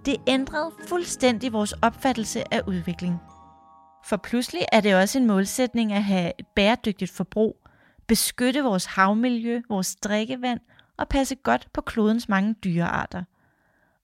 Det 0.06 0.16
ændrede 0.28 0.72
fuldstændig 0.88 1.54
vores 1.54 1.74
opfattelse 1.74 2.54
af 2.54 2.62
udvikling. 2.68 3.20
For 4.06 4.18
pludselig 4.18 4.62
er 4.72 4.82
det 4.82 4.96
også 4.96 5.20
en 5.20 5.28
målsætning 5.28 5.94
at 5.94 6.04
have 6.04 6.32
et 6.40 6.48
bæredygtigt 6.48 7.12
forbrug, 7.12 7.68
beskytte 8.08 8.64
vores 8.64 8.86
havmiljø, 8.86 9.62
vores 9.70 9.96
drikkevand 9.96 10.60
og 10.98 11.08
passe 11.08 11.36
godt 11.36 11.68
på 11.74 11.82
klodens 11.82 12.30
mange 12.30 12.54
dyrearter. 12.54 13.24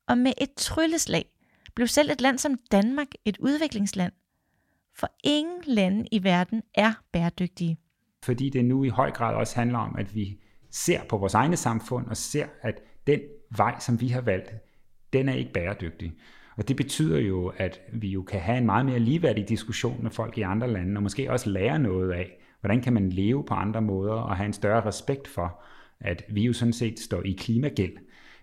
Og 0.07 0.17
med 0.17 0.33
et 0.41 0.53
trylleslag 0.53 1.32
blev 1.75 1.87
selv 1.87 2.11
et 2.11 2.21
land 2.21 2.37
som 2.37 2.57
Danmark 2.71 3.07
et 3.25 3.37
udviklingsland. 3.37 4.13
For 4.95 5.07
ingen 5.23 5.63
lande 5.67 6.05
i 6.11 6.23
verden 6.23 6.61
er 6.73 6.93
bæredygtige. 7.13 7.77
Fordi 8.23 8.49
det 8.49 8.65
nu 8.65 8.83
i 8.83 8.89
høj 8.89 9.11
grad 9.11 9.35
også 9.35 9.55
handler 9.55 9.79
om, 9.79 9.95
at 9.97 10.15
vi 10.15 10.39
ser 10.71 11.03
på 11.09 11.17
vores 11.17 11.33
egne 11.33 11.57
samfund 11.57 12.07
og 12.07 12.17
ser, 12.17 12.45
at 12.61 12.81
den 13.07 13.19
vej, 13.57 13.79
som 13.79 14.01
vi 14.01 14.07
har 14.07 14.21
valgt, 14.21 14.53
den 15.13 15.29
er 15.29 15.33
ikke 15.33 15.53
bæredygtig. 15.53 16.13
Og 16.57 16.67
det 16.67 16.75
betyder 16.75 17.19
jo, 17.19 17.53
at 17.57 17.81
vi 17.93 18.07
jo 18.07 18.23
kan 18.23 18.39
have 18.39 18.57
en 18.57 18.65
meget 18.65 18.85
mere 18.85 18.99
ligeværdig 18.99 19.49
diskussion 19.49 20.03
med 20.03 20.11
folk 20.11 20.37
i 20.37 20.41
andre 20.41 20.71
lande, 20.71 20.97
og 20.97 21.03
måske 21.03 21.31
også 21.31 21.49
lære 21.49 21.79
noget 21.79 22.11
af, 22.11 22.31
hvordan 22.59 22.81
kan 22.81 22.93
man 22.93 23.09
leve 23.09 23.45
på 23.45 23.53
andre 23.53 23.81
måder, 23.81 24.13
og 24.13 24.37
have 24.37 24.45
en 24.45 24.53
større 24.53 24.85
respekt 24.85 25.27
for, 25.27 25.63
at 25.99 26.23
vi 26.29 26.43
jo 26.43 26.53
sådan 26.53 26.73
set 26.73 26.99
står 26.99 27.21
i 27.21 27.31
klimagæld 27.31 27.93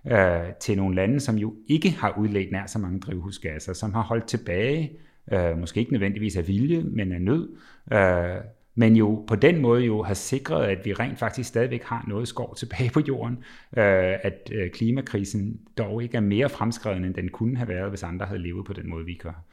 øh, 0.07 0.53
til 0.61 0.77
nogle 0.77 0.95
lande, 0.95 1.21
som 1.21 1.37
jo 1.37 1.55
ikke 1.69 1.91
har 1.91 2.19
udledt 2.19 2.53
nær 2.53 2.67
så 2.67 2.79
mange 2.79 3.01
drivhusgasser, 3.01 3.73
som 3.73 3.95
har 3.95 4.03
holdt 4.03 4.27
tilbage, 4.27 4.93
øh, 5.33 5.59
måske 5.59 5.81
ikke 5.81 5.93
nødvendigvis 5.93 6.37
af 6.37 6.49
vilje, 6.49 6.83
men 6.83 7.13
af 7.13 7.23
nød, 7.23 7.49
øh, 7.93 8.45
men 8.75 8.97
jo 8.97 9.25
på 9.29 9.37
den 9.37 9.63
måde 9.63 9.85
jo 9.85 10.03
har 10.03 10.15
sikret, 10.15 10.65
at 10.65 10.85
vi 10.85 10.93
rent 10.93 11.19
faktisk 11.19 11.49
stadigvæk 11.49 11.83
har 11.83 12.05
noget 12.09 12.29
skov 12.29 12.57
tilbage 12.57 12.91
på 12.91 13.01
jorden, 13.01 13.37
øh, 13.77 14.15
at 14.23 14.51
øh, 14.53 14.71
klimakrisen 14.71 15.61
dog 15.79 16.03
ikke 16.03 16.17
er 16.17 16.21
mere 16.21 16.49
fremskreden, 16.49 17.05
end 17.05 17.15
den 17.15 17.29
kunne 17.29 17.57
have 17.57 17.69
været, 17.69 17.89
hvis 17.89 18.03
andre 18.03 18.27
havde 18.27 18.43
levet 18.43 18.67
på 18.67 18.73
den 18.73 18.91
måde, 18.91 19.05
vi 19.05 19.15
gør. 19.15 19.45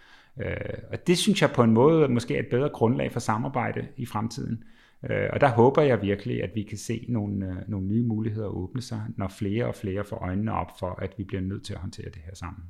Øh, 0.42 0.56
og 0.92 1.08
det 1.08 1.18
synes 1.18 1.42
jeg 1.42 1.52
på 1.52 1.64
en 1.64 1.72
måde 1.72 2.08
måske 2.08 2.36
er 2.36 2.40
et 2.40 2.48
bedre 2.48 2.70
grundlag 2.70 3.12
for 3.12 3.20
samarbejde 3.20 3.88
i 3.98 4.06
fremtiden. 4.06 4.64
Øh, 4.64 4.77
og 5.04 5.42
der 5.42 5.48
håber 5.48 5.82
jeg 5.82 6.02
virkelig, 6.02 6.44
at 6.44 6.50
vi 6.56 6.64
kan 6.64 6.78
se 6.78 7.06
nogle, 7.10 7.46
øh, 7.46 7.70
nogle 7.70 7.88
nye 7.88 8.04
muligheder 8.04 8.48
åbne 8.48 8.82
sig, 8.82 9.02
når 9.18 9.28
flere 9.28 9.66
og 9.66 9.76
flere 9.76 10.04
får 10.04 10.18
øjnene 10.18 10.52
op 10.52 10.80
for, 10.80 10.90
at 11.02 11.14
vi 11.18 11.24
bliver 11.24 11.42
nødt 11.42 11.64
til 11.64 11.74
at 11.74 11.80
håndtere 11.80 12.06
det 12.06 12.22
her 12.26 12.36
sammen. 12.36 12.64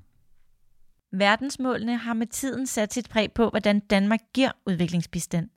Verdensmålene 1.11 1.97
har 1.97 2.13
med 2.13 2.27
tiden 2.27 2.67
sat 2.67 2.93
sit 2.93 3.09
præg 3.09 3.31
på, 3.31 3.49
hvordan 3.49 3.79
Danmark 3.79 4.19
giver 4.33 4.51
udviklingsbistand. 4.65 5.49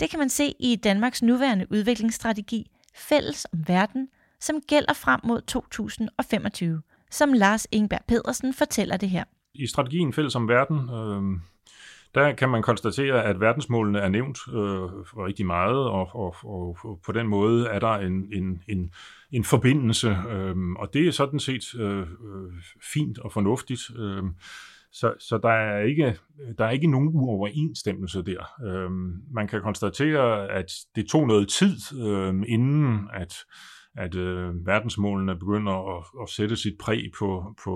Det 0.00 0.10
kan 0.10 0.18
man 0.18 0.28
se 0.28 0.54
i 0.60 0.76
Danmarks 0.76 1.22
nuværende 1.22 1.66
udviklingsstrategi 1.70 2.70
Fælles 2.94 3.46
om 3.52 3.64
verden, 3.68 4.08
som 4.40 4.60
gælder 4.68 4.92
frem 4.92 5.20
mod 5.24 5.40
2025, 5.40 6.82
som 7.10 7.32
Lars 7.32 7.66
Ingberg 7.72 8.04
Pedersen 8.08 8.54
fortæller 8.54 8.96
det 8.96 9.10
her. 9.10 9.24
I 9.54 9.66
strategien 9.66 10.12
Fælles 10.12 10.34
om 10.34 10.48
verden, 10.48 10.76
øh, 10.76 11.40
der 12.14 12.32
kan 12.32 12.48
man 12.48 12.62
konstatere, 12.62 13.24
at 13.24 13.40
verdensmålene 13.40 13.98
er 13.98 14.08
nævnt 14.08 14.38
øh, 14.48 14.82
rigtig 15.26 15.46
meget, 15.46 15.76
og, 15.76 16.08
og, 16.14 16.36
og, 16.44 17.00
på 17.06 17.12
den 17.12 17.26
måde 17.26 17.66
er 17.66 17.78
der 17.78 17.92
en, 17.92 18.28
en, 18.32 18.62
en, 18.68 18.92
en 19.30 19.44
forbindelse, 19.44 20.08
øh, 20.30 20.56
og 20.78 20.94
det 20.94 21.08
er 21.08 21.12
sådan 21.12 21.40
set 21.40 21.74
øh, 21.74 22.00
øh 22.00 22.52
fint 22.92 23.18
og 23.18 23.32
fornuftigt. 23.32 23.80
Øh, 23.98 24.22
så, 24.92 25.14
så 25.18 25.38
der, 25.38 25.48
er 25.48 25.80
ikke, 25.80 26.18
der 26.58 26.64
er 26.64 26.70
ikke 26.70 26.90
nogen 26.90 27.08
uoverensstemmelse 27.08 28.22
der. 28.22 28.64
Øhm, 28.66 29.22
man 29.30 29.48
kan 29.48 29.62
konstatere, 29.62 30.48
at 30.48 30.72
det 30.96 31.08
tog 31.08 31.26
noget 31.26 31.48
tid, 31.48 31.76
øhm, 32.02 32.44
inden 32.48 33.08
at, 33.14 33.34
at 33.96 34.14
øh, 34.14 34.66
verdensmålene 34.66 35.38
begynder 35.38 35.96
at, 35.96 36.04
at 36.22 36.28
sætte 36.28 36.56
sit 36.56 36.74
præg 36.80 37.10
på, 37.18 37.54
på 37.64 37.74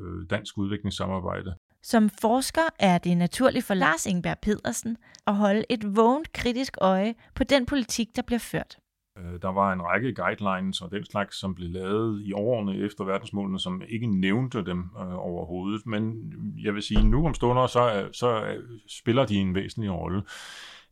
øh, 0.00 0.30
dansk 0.30 0.58
udviklingssamarbejde. 0.58 1.54
Som 1.92 2.10
forsker 2.20 2.68
er 2.78 2.98
det 2.98 3.16
naturligt 3.16 3.64
for 3.64 3.74
Lars 3.74 4.06
Ingberg 4.06 4.38
Pedersen 4.42 4.96
at 5.26 5.34
holde 5.34 5.64
et 5.70 5.96
vågent 5.96 6.32
kritisk 6.32 6.76
øje 6.80 7.14
på 7.34 7.44
den 7.44 7.66
politik, 7.66 8.08
der 8.16 8.22
bliver 8.22 8.38
ført. 8.38 8.78
Øh, 9.18 9.42
der 9.42 9.52
var 9.52 9.72
en 9.72 9.82
række 9.82 10.14
guidelines 10.14 10.80
og 10.80 10.90
den 10.90 11.04
slags, 11.04 11.36
som 11.36 11.54
blev 11.54 11.70
lavet 11.70 12.22
i 12.22 12.32
årene 12.32 12.76
efter 12.76 13.04
verdensmålene, 13.04 13.60
som 13.60 13.82
ikke 13.88 14.06
nævnte 14.06 14.64
dem 14.64 14.78
øh, 14.78 15.18
overhovedet. 15.18 15.86
Men 15.86 16.32
jeg 16.62 16.74
vil 16.74 16.82
sige, 16.82 17.08
nu 17.08 17.26
om 17.26 17.34
stunder, 17.34 17.66
så, 17.66 18.08
så 18.12 18.56
spiller 18.88 19.26
de 19.26 19.34
en 19.34 19.54
væsentlig 19.54 19.92
rolle. 19.92 20.22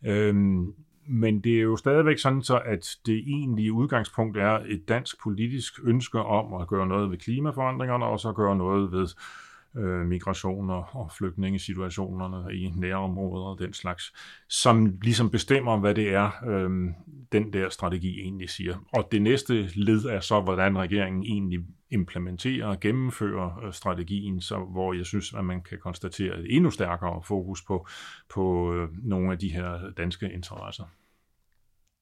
Øhm, 0.06 0.74
men 1.06 1.40
det 1.40 1.56
er 1.56 1.62
jo 1.62 1.76
stadigvæk 1.76 2.18
sådan, 2.18 2.42
så 2.42 2.60
at 2.64 2.96
det 3.06 3.24
egentlige 3.26 3.72
udgangspunkt 3.72 4.36
er 4.36 4.58
et 4.68 4.88
dansk 4.88 5.22
politisk 5.22 5.80
ønske 5.84 6.22
om 6.22 6.60
at 6.60 6.68
gøre 6.68 6.86
noget 6.86 7.10
ved 7.10 7.18
klimaforandringerne, 7.18 8.04
og 8.04 8.20
så 8.20 8.32
gøre 8.32 8.56
noget 8.56 8.92
ved 8.92 9.06
øh, 9.76 10.06
migrationer 10.06 10.96
og 10.96 11.12
flygtningesituationerne 11.12 12.54
i 12.54 12.72
nærområder 12.76 13.46
og 13.46 13.58
den 13.58 13.72
slags, 13.72 14.12
som 14.48 14.98
ligesom 15.02 15.30
bestemmer, 15.30 15.76
hvad 15.78 15.94
det 15.94 16.14
er, 16.14 16.30
øh, 16.46 16.70
den 17.32 17.52
der 17.52 17.68
strategi 17.68 18.20
egentlig 18.20 18.50
siger. 18.50 18.76
Og 18.92 19.08
det 19.12 19.22
næste 19.22 19.66
led 19.74 20.04
er 20.04 20.20
så, 20.20 20.40
hvordan 20.40 20.78
regeringen 20.78 21.22
egentlig 21.22 21.60
implementerer 21.90 22.66
og 22.66 22.80
gennemfører 22.80 23.64
øh, 23.66 23.72
strategien, 23.72 24.40
så 24.40 24.58
hvor 24.58 24.92
jeg 24.92 25.06
synes, 25.06 25.34
at 25.34 25.44
man 25.44 25.62
kan 25.62 25.78
konstatere 25.78 26.38
et 26.38 26.56
endnu 26.56 26.70
stærkere 26.70 27.22
fokus 27.22 27.62
på, 27.62 27.86
på 28.34 28.74
øh, 28.74 28.88
nogle 29.02 29.32
af 29.32 29.38
de 29.38 29.48
her 29.48 29.90
danske 29.96 30.32
interesser. 30.32 30.84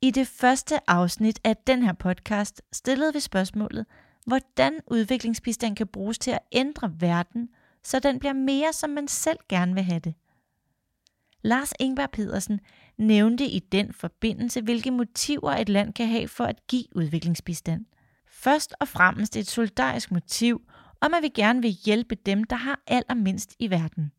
I 0.02 0.10
det 0.10 0.26
første 0.26 0.90
afsnit 0.90 1.40
af 1.44 1.56
den 1.66 1.82
her 1.82 1.92
podcast 1.92 2.62
stillede 2.72 3.12
vi 3.14 3.20
spørgsmålet, 3.20 3.86
hvordan 4.26 4.72
udviklingsbistand 4.86 5.76
kan 5.76 5.86
bruges 5.86 6.18
til 6.18 6.30
at 6.30 6.38
ændre 6.52 6.92
verden– 7.00 7.48
så 7.84 7.98
den 7.98 8.18
bliver 8.18 8.32
mere, 8.32 8.72
som 8.72 8.90
man 8.90 9.08
selv 9.08 9.38
gerne 9.48 9.74
vil 9.74 9.82
have 9.82 10.00
det. 10.00 10.14
Lars 11.42 11.72
Ingvar 11.80 12.06
Pedersen 12.06 12.60
nævnte 12.98 13.44
i 13.44 13.58
den 13.58 13.92
forbindelse, 13.92 14.60
hvilke 14.60 14.90
motiver 14.90 15.50
et 15.50 15.68
land 15.68 15.94
kan 15.94 16.08
have 16.08 16.28
for 16.28 16.44
at 16.44 16.66
give 16.66 16.84
udviklingsbistand. 16.96 17.84
Først 18.28 18.74
og 18.80 18.88
fremmest 18.88 19.36
et 19.36 19.46
solidarisk 19.46 20.10
motiv 20.10 20.62
om, 21.00 21.14
at 21.14 21.22
vi 21.22 21.28
gerne 21.28 21.62
vil 21.62 21.70
hjælpe 21.70 22.14
dem, 22.14 22.44
der 22.44 22.56
har 22.56 22.80
allermindst 22.86 23.56
i 23.58 23.70
verden. 23.70 24.12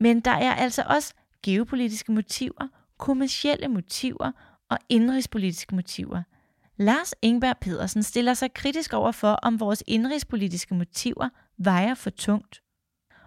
Men 0.00 0.20
der 0.20 0.30
er 0.30 0.54
altså 0.54 0.84
også 0.88 1.14
geopolitiske 1.42 2.12
motiver, 2.12 2.68
kommercielle 2.98 3.68
motiver 3.68 4.32
og 4.68 4.78
indrigspolitiske 4.88 5.74
motiver. 5.74 6.22
Lars 6.76 7.14
Ingberg 7.22 7.56
Pedersen 7.60 8.02
stiller 8.02 8.34
sig 8.34 8.54
kritisk 8.54 8.92
over 8.92 9.12
for, 9.12 9.32
om 9.32 9.60
vores 9.60 9.82
indrigspolitiske 9.86 10.74
motiver 10.74 11.28
vejer 11.58 11.94
for 11.94 12.10
tungt. 12.10 12.62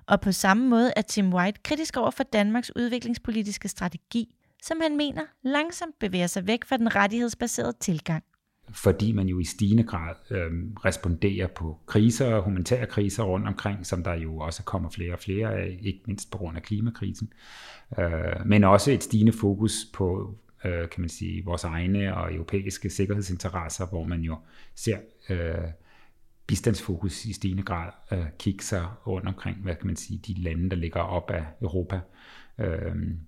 Og 0.10 0.22
på 0.22 0.32
samme 0.32 0.70
måde 0.70 0.94
er 0.96 1.02
Tim 1.02 1.34
White 1.34 1.60
kritisk 1.64 1.98
over 1.98 2.12
for 2.12 2.24
Danmarks 2.24 2.72
udviklingspolitiske 2.76 3.68
strategi, 3.68 4.36
som 4.64 4.78
han 4.82 4.98
mener 4.98 5.22
langsomt 5.44 6.00
bevæger 6.00 6.28
sig 6.28 6.48
væk 6.48 6.66
fra 6.66 6.78
den 6.78 6.96
rettighedsbaserede 6.96 7.74
tilgang. 7.80 8.24
Fordi 8.72 9.12
man 9.12 9.28
jo 9.28 9.40
i 9.40 9.44
stigende 9.44 9.84
grad 9.84 10.16
øh, 10.32 10.52
responderer 10.86 11.48
på 11.48 11.80
kriser, 11.86 12.40
humanitære 12.40 12.86
kriser 12.86 13.24
rundt 13.24 13.48
omkring, 13.48 13.86
som 13.86 14.04
der 14.04 14.14
jo 14.14 14.38
også 14.38 14.64
kommer 14.64 14.90
flere 14.90 15.14
og 15.14 15.20
flere 15.20 15.54
af, 15.54 15.80
ikke 15.82 16.02
mindst 16.06 16.32
på 16.32 16.38
grund 16.38 16.58
af 16.58 16.64
klimakrisen. 16.64 17.34
Øh, 18.00 18.46
men 18.46 18.64
også 18.64 18.92
et 18.92 19.04
stigende 19.04 19.32
fokus 19.32 19.86
på 19.94 20.36
øh, 20.66 20.90
kan 20.90 21.02
man 21.02 21.10
sige, 21.10 21.46
vores 21.46 21.64
egne 21.64 22.16
og 22.16 22.34
europæiske 22.34 22.90
sikkerhedsinteresser, 22.90 23.86
hvor 23.86 24.04
man 24.04 24.22
jo 24.22 24.38
ser 24.76 24.98
øh, 25.30 25.72
bistandsfokus 26.50 27.26
i 27.26 27.34
stigende 27.34 27.64
grad 27.64 27.92
øh, 28.12 28.26
kigge 28.40 28.64
sig 28.64 28.88
rundt 29.08 29.28
omkring, 29.28 29.58
hvad 29.58 29.76
kan 29.76 29.88
man 29.88 29.96
sige, 29.96 30.20
de 30.28 30.34
lande, 30.34 30.70
der 30.70 30.76
ligger 30.76 31.00
op 31.00 31.32
af 31.32 31.46
Europa. 31.62 32.00
Øhm, 32.60 33.20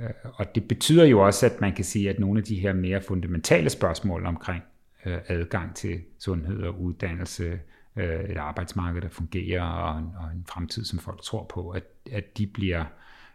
øh, 0.00 0.10
og 0.34 0.54
det 0.54 0.68
betyder 0.68 1.04
jo 1.04 1.26
også, 1.26 1.46
at 1.46 1.60
man 1.60 1.74
kan 1.74 1.84
sige, 1.84 2.10
at 2.10 2.18
nogle 2.18 2.38
af 2.38 2.44
de 2.44 2.60
her 2.60 2.72
mere 2.72 3.02
fundamentale 3.02 3.70
spørgsmål 3.70 4.26
omkring 4.26 4.62
øh, 5.06 5.18
adgang 5.28 5.76
til 5.76 6.00
sundhed 6.18 6.62
og 6.62 6.80
uddannelse, 6.80 7.60
øh, 7.96 8.20
et 8.20 8.36
arbejdsmarked, 8.36 9.02
der 9.02 9.08
fungerer, 9.08 9.62
og 9.62 9.98
en, 9.98 10.06
og 10.16 10.30
en 10.32 10.44
fremtid, 10.48 10.84
som 10.84 10.98
folk 10.98 11.22
tror 11.22 11.46
på, 11.54 11.70
at, 11.70 11.84
at 12.12 12.38
de 12.38 12.46
bliver 12.46 12.84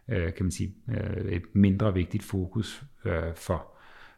øh, 0.07 0.33
kan 0.33 0.45
man 0.45 0.51
sige, 0.51 0.73
øh, 0.89 1.31
et 1.31 1.43
mindre 1.53 1.93
vigtigt 1.93 2.23
fokus 2.23 2.83
øh, 3.05 3.35
for, 3.35 3.67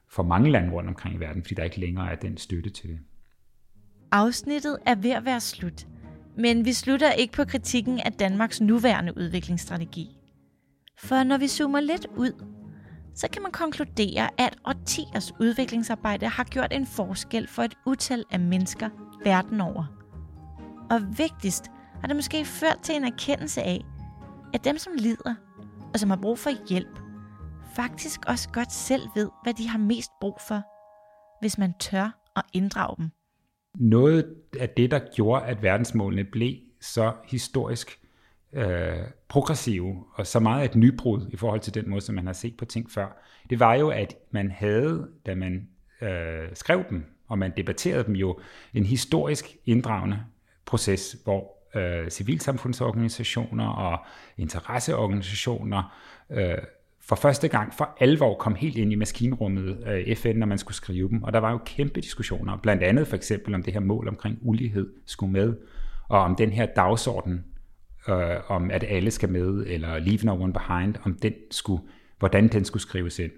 for 0.08 0.24
mange 0.24 0.52
lande 0.52 0.72
rundt 0.72 0.90
omkring 0.90 1.16
i 1.16 1.20
verden, 1.20 1.44
fordi 1.44 1.56
der 1.56 1.64
ikke 1.64 1.80
længere 1.80 2.12
er 2.12 2.16
den 2.16 2.38
støtte 2.38 2.70
til 2.70 2.90
det. 2.90 3.00
Afsnittet 4.12 4.78
er 4.86 4.96
ved 4.96 5.12
at 5.12 5.26
være 5.26 5.40
slut, 5.40 5.88
men 6.38 6.66
vi 6.66 6.74
slutter 6.74 7.12
ikke 7.12 7.34
på 7.34 7.46
kritikken 7.46 8.00
af 8.00 8.14
Danmarks 8.14 8.62
nuværende 8.62 9.18
udviklingsstrategi. 9.18 10.18
For 10.98 11.24
når 11.24 11.38
vi 11.38 11.48
zoomer 11.48 11.80
lidt 11.80 12.08
ud, 12.16 12.46
så 13.16 13.28
kan 13.34 13.42
man 13.42 13.52
konkludere, 13.52 14.30
at 14.38 14.58
årtiers 14.66 15.34
udviklingsarbejde 15.40 16.28
har 16.28 16.44
gjort 16.44 16.74
en 16.74 16.86
forskel 16.86 17.48
for 17.48 17.64
et 17.64 17.78
utal 17.86 18.24
af 18.32 18.40
mennesker 18.40 18.90
verden 19.24 19.62
over. 19.62 19.86
Og 20.90 21.18
vigtigst 21.18 21.72
har 22.02 22.08
det 22.08 22.16
måske 22.16 22.46
ført 22.46 22.80
til 22.84 22.96
en 22.96 23.04
erkendelse 23.04 23.62
af, 23.62 23.82
at 24.54 24.64
dem 24.64 24.78
som 24.78 24.94
lider, 24.96 25.36
og 25.94 26.00
som 26.00 26.10
har 26.10 26.18
brug 26.18 26.40
for 26.40 26.68
hjælp, 26.70 27.00
faktisk 27.76 28.22
også 28.28 28.50
godt 28.50 28.72
selv 28.72 29.10
ved, 29.16 29.30
hvad 29.44 29.54
de 29.54 29.68
har 29.70 29.80
mest 29.80 30.12
brug 30.22 30.38
for, 30.48 30.62
hvis 31.42 31.58
man 31.58 31.74
tør 31.80 32.22
at 32.36 32.44
inddrage 32.54 32.96
dem. 32.98 33.12
Noget 33.76 34.36
af 34.60 34.70
det, 34.70 34.92
der 34.92 35.00
gjorde, 35.16 35.46
at 35.46 35.64
verdensmålene 35.64 36.24
blev 36.24 36.56
så 36.82 37.14
historisk 37.26 38.00
øh, 38.54 38.98
progressive, 39.28 40.04
og 40.14 40.28
så 40.28 40.40
meget 40.40 40.66
et 40.66 40.76
nybrud 40.76 41.28
i 41.30 41.36
forhold 41.36 41.60
til 41.60 41.74
den 41.74 41.90
måde, 41.90 42.02
som 42.02 42.16
man 42.16 42.26
har 42.26 42.34
set 42.34 42.58
på 42.58 42.66
ting 42.66 42.92
før, 42.92 43.22
det 43.50 43.60
var 43.60 43.74
jo, 43.74 43.90
at 43.90 44.16
man 44.32 44.52
havde, 44.52 45.10
da 45.26 45.36
man 45.36 45.68
øh, 46.02 46.50
skrev 46.54 46.84
dem, 46.90 47.06
og 47.28 47.38
man 47.40 47.54
debatterede 47.58 48.04
dem 48.04 48.16
jo, 48.16 48.40
en 48.74 48.86
historisk 48.86 49.58
inddragende 49.66 50.20
proces, 50.66 51.18
hvor 51.24 51.62
øh, 51.76 52.10
civilsamfundsorganisationer 52.10 53.68
og 53.68 54.06
interesseorganisationer 54.38 55.98
øh, 56.30 56.58
for 57.04 57.16
første 57.16 57.48
gang 57.48 57.74
for 57.74 57.98
alvor 58.00 58.36
kom 58.36 58.56
helt 58.56 58.78
ind 58.78 58.92
i 58.92 58.96
maskinrummet 58.96 59.78
øh, 59.88 60.16
FN, 60.16 60.36
når 60.36 60.46
man 60.46 60.58
skulle 60.58 60.76
skrive 60.76 61.10
dem. 61.10 61.24
Og 61.24 61.34
der 61.34 61.40
var 61.40 61.52
jo 61.52 61.60
kæmpe 61.66 62.02
diskussioner, 62.02 62.58
blandt 62.58 62.84
andet 62.84 63.08
for 63.08 63.16
eksempel 63.16 63.56
om 63.56 63.64
det 63.64 63.74
her 63.74 63.80
mål 63.80 64.08
omkring 64.08 64.38
ulighed 64.42 64.90
skulle 65.06 65.32
med, 65.32 65.54
og 66.10 66.20
om 66.20 66.36
den 66.36 66.50
her 66.50 66.66
dagsorden, 66.76 67.46
øh, 68.10 68.16
om 68.48 68.72
at 68.72 68.84
alle 68.88 69.12
skal 69.12 69.30
med, 69.30 69.64
eller 69.68 70.00
leave 70.00 70.20
no 70.24 70.44
one 70.44 70.54
behind, 70.54 70.96
om 71.04 71.18
den 71.22 71.34
skulle, 71.52 71.84
hvordan 72.20 72.48
den 72.48 72.66
skulle 72.66 72.84
skrives 72.84 73.20
ind. 73.20 73.32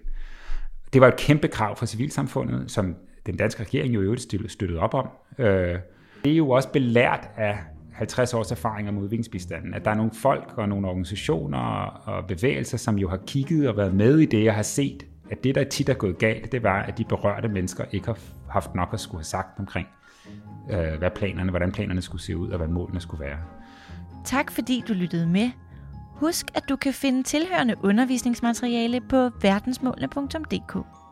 Det 0.93 1.01
var 1.01 1.07
et 1.07 1.17
kæmpe 1.17 1.47
krav 1.47 1.75
fra 1.75 1.85
civilsamfundet, 1.85 2.71
som 2.71 2.95
den 3.25 3.37
danske 3.37 3.63
regering 3.63 3.95
jo 3.95 4.01
i 4.01 4.03
øvrigt 4.03 4.51
støttede 4.51 4.79
op 4.79 4.93
om. 4.93 5.09
Øh, 5.37 5.79
det 6.23 6.31
er 6.31 6.37
jo 6.37 6.49
også 6.49 6.69
belært 6.71 7.29
af 7.37 7.57
50 7.93 8.33
års 8.33 8.51
erfaringer 8.51 8.91
med 8.91 9.01
udviklingsbistanden, 9.01 9.73
at 9.73 9.85
der 9.85 9.91
er 9.91 9.95
nogle 9.95 10.11
folk 10.13 10.53
og 10.57 10.69
nogle 10.69 10.87
organisationer 10.87 11.59
og 12.05 12.27
bevægelser, 12.27 12.77
som 12.77 12.97
jo 12.97 13.09
har 13.09 13.19
kigget 13.27 13.69
og 13.69 13.77
været 13.77 13.93
med 13.93 14.19
i 14.19 14.25
det, 14.25 14.49
og 14.49 14.55
har 14.55 14.63
set, 14.63 15.05
at 15.31 15.43
det, 15.43 15.55
der 15.55 15.63
tit 15.63 15.89
er 15.89 15.93
gået 15.93 16.17
galt, 16.17 16.51
det 16.51 16.63
var, 16.63 16.81
at 16.81 16.97
de 16.97 17.03
berørte 17.03 17.47
mennesker 17.47 17.85
ikke 17.91 18.05
har 18.05 18.17
haft 18.49 18.75
nok 18.75 18.89
at 18.93 18.99
skulle 18.99 19.19
have 19.19 19.25
sagt 19.25 19.59
omkring, 19.59 19.87
øh, 20.71 20.97
hvad 20.97 21.11
planerne, 21.15 21.49
hvordan 21.49 21.71
planerne 21.71 22.01
skulle 22.01 22.21
se 22.21 22.37
ud, 22.37 22.49
og 22.49 22.57
hvad 22.57 22.67
målene 22.67 23.01
skulle 23.01 23.25
være. 23.25 23.37
Tak 24.25 24.51
fordi 24.51 24.83
du 24.87 24.93
lyttede 24.93 25.27
med. 25.27 25.51
Husk, 26.15 26.45
at 26.55 26.63
du 26.69 26.75
kan 26.75 26.93
finde 26.93 27.23
tilhørende 27.23 27.75
undervisningsmateriale 27.83 29.01
på 29.01 29.29
verdensmålene.dk. 29.41 31.02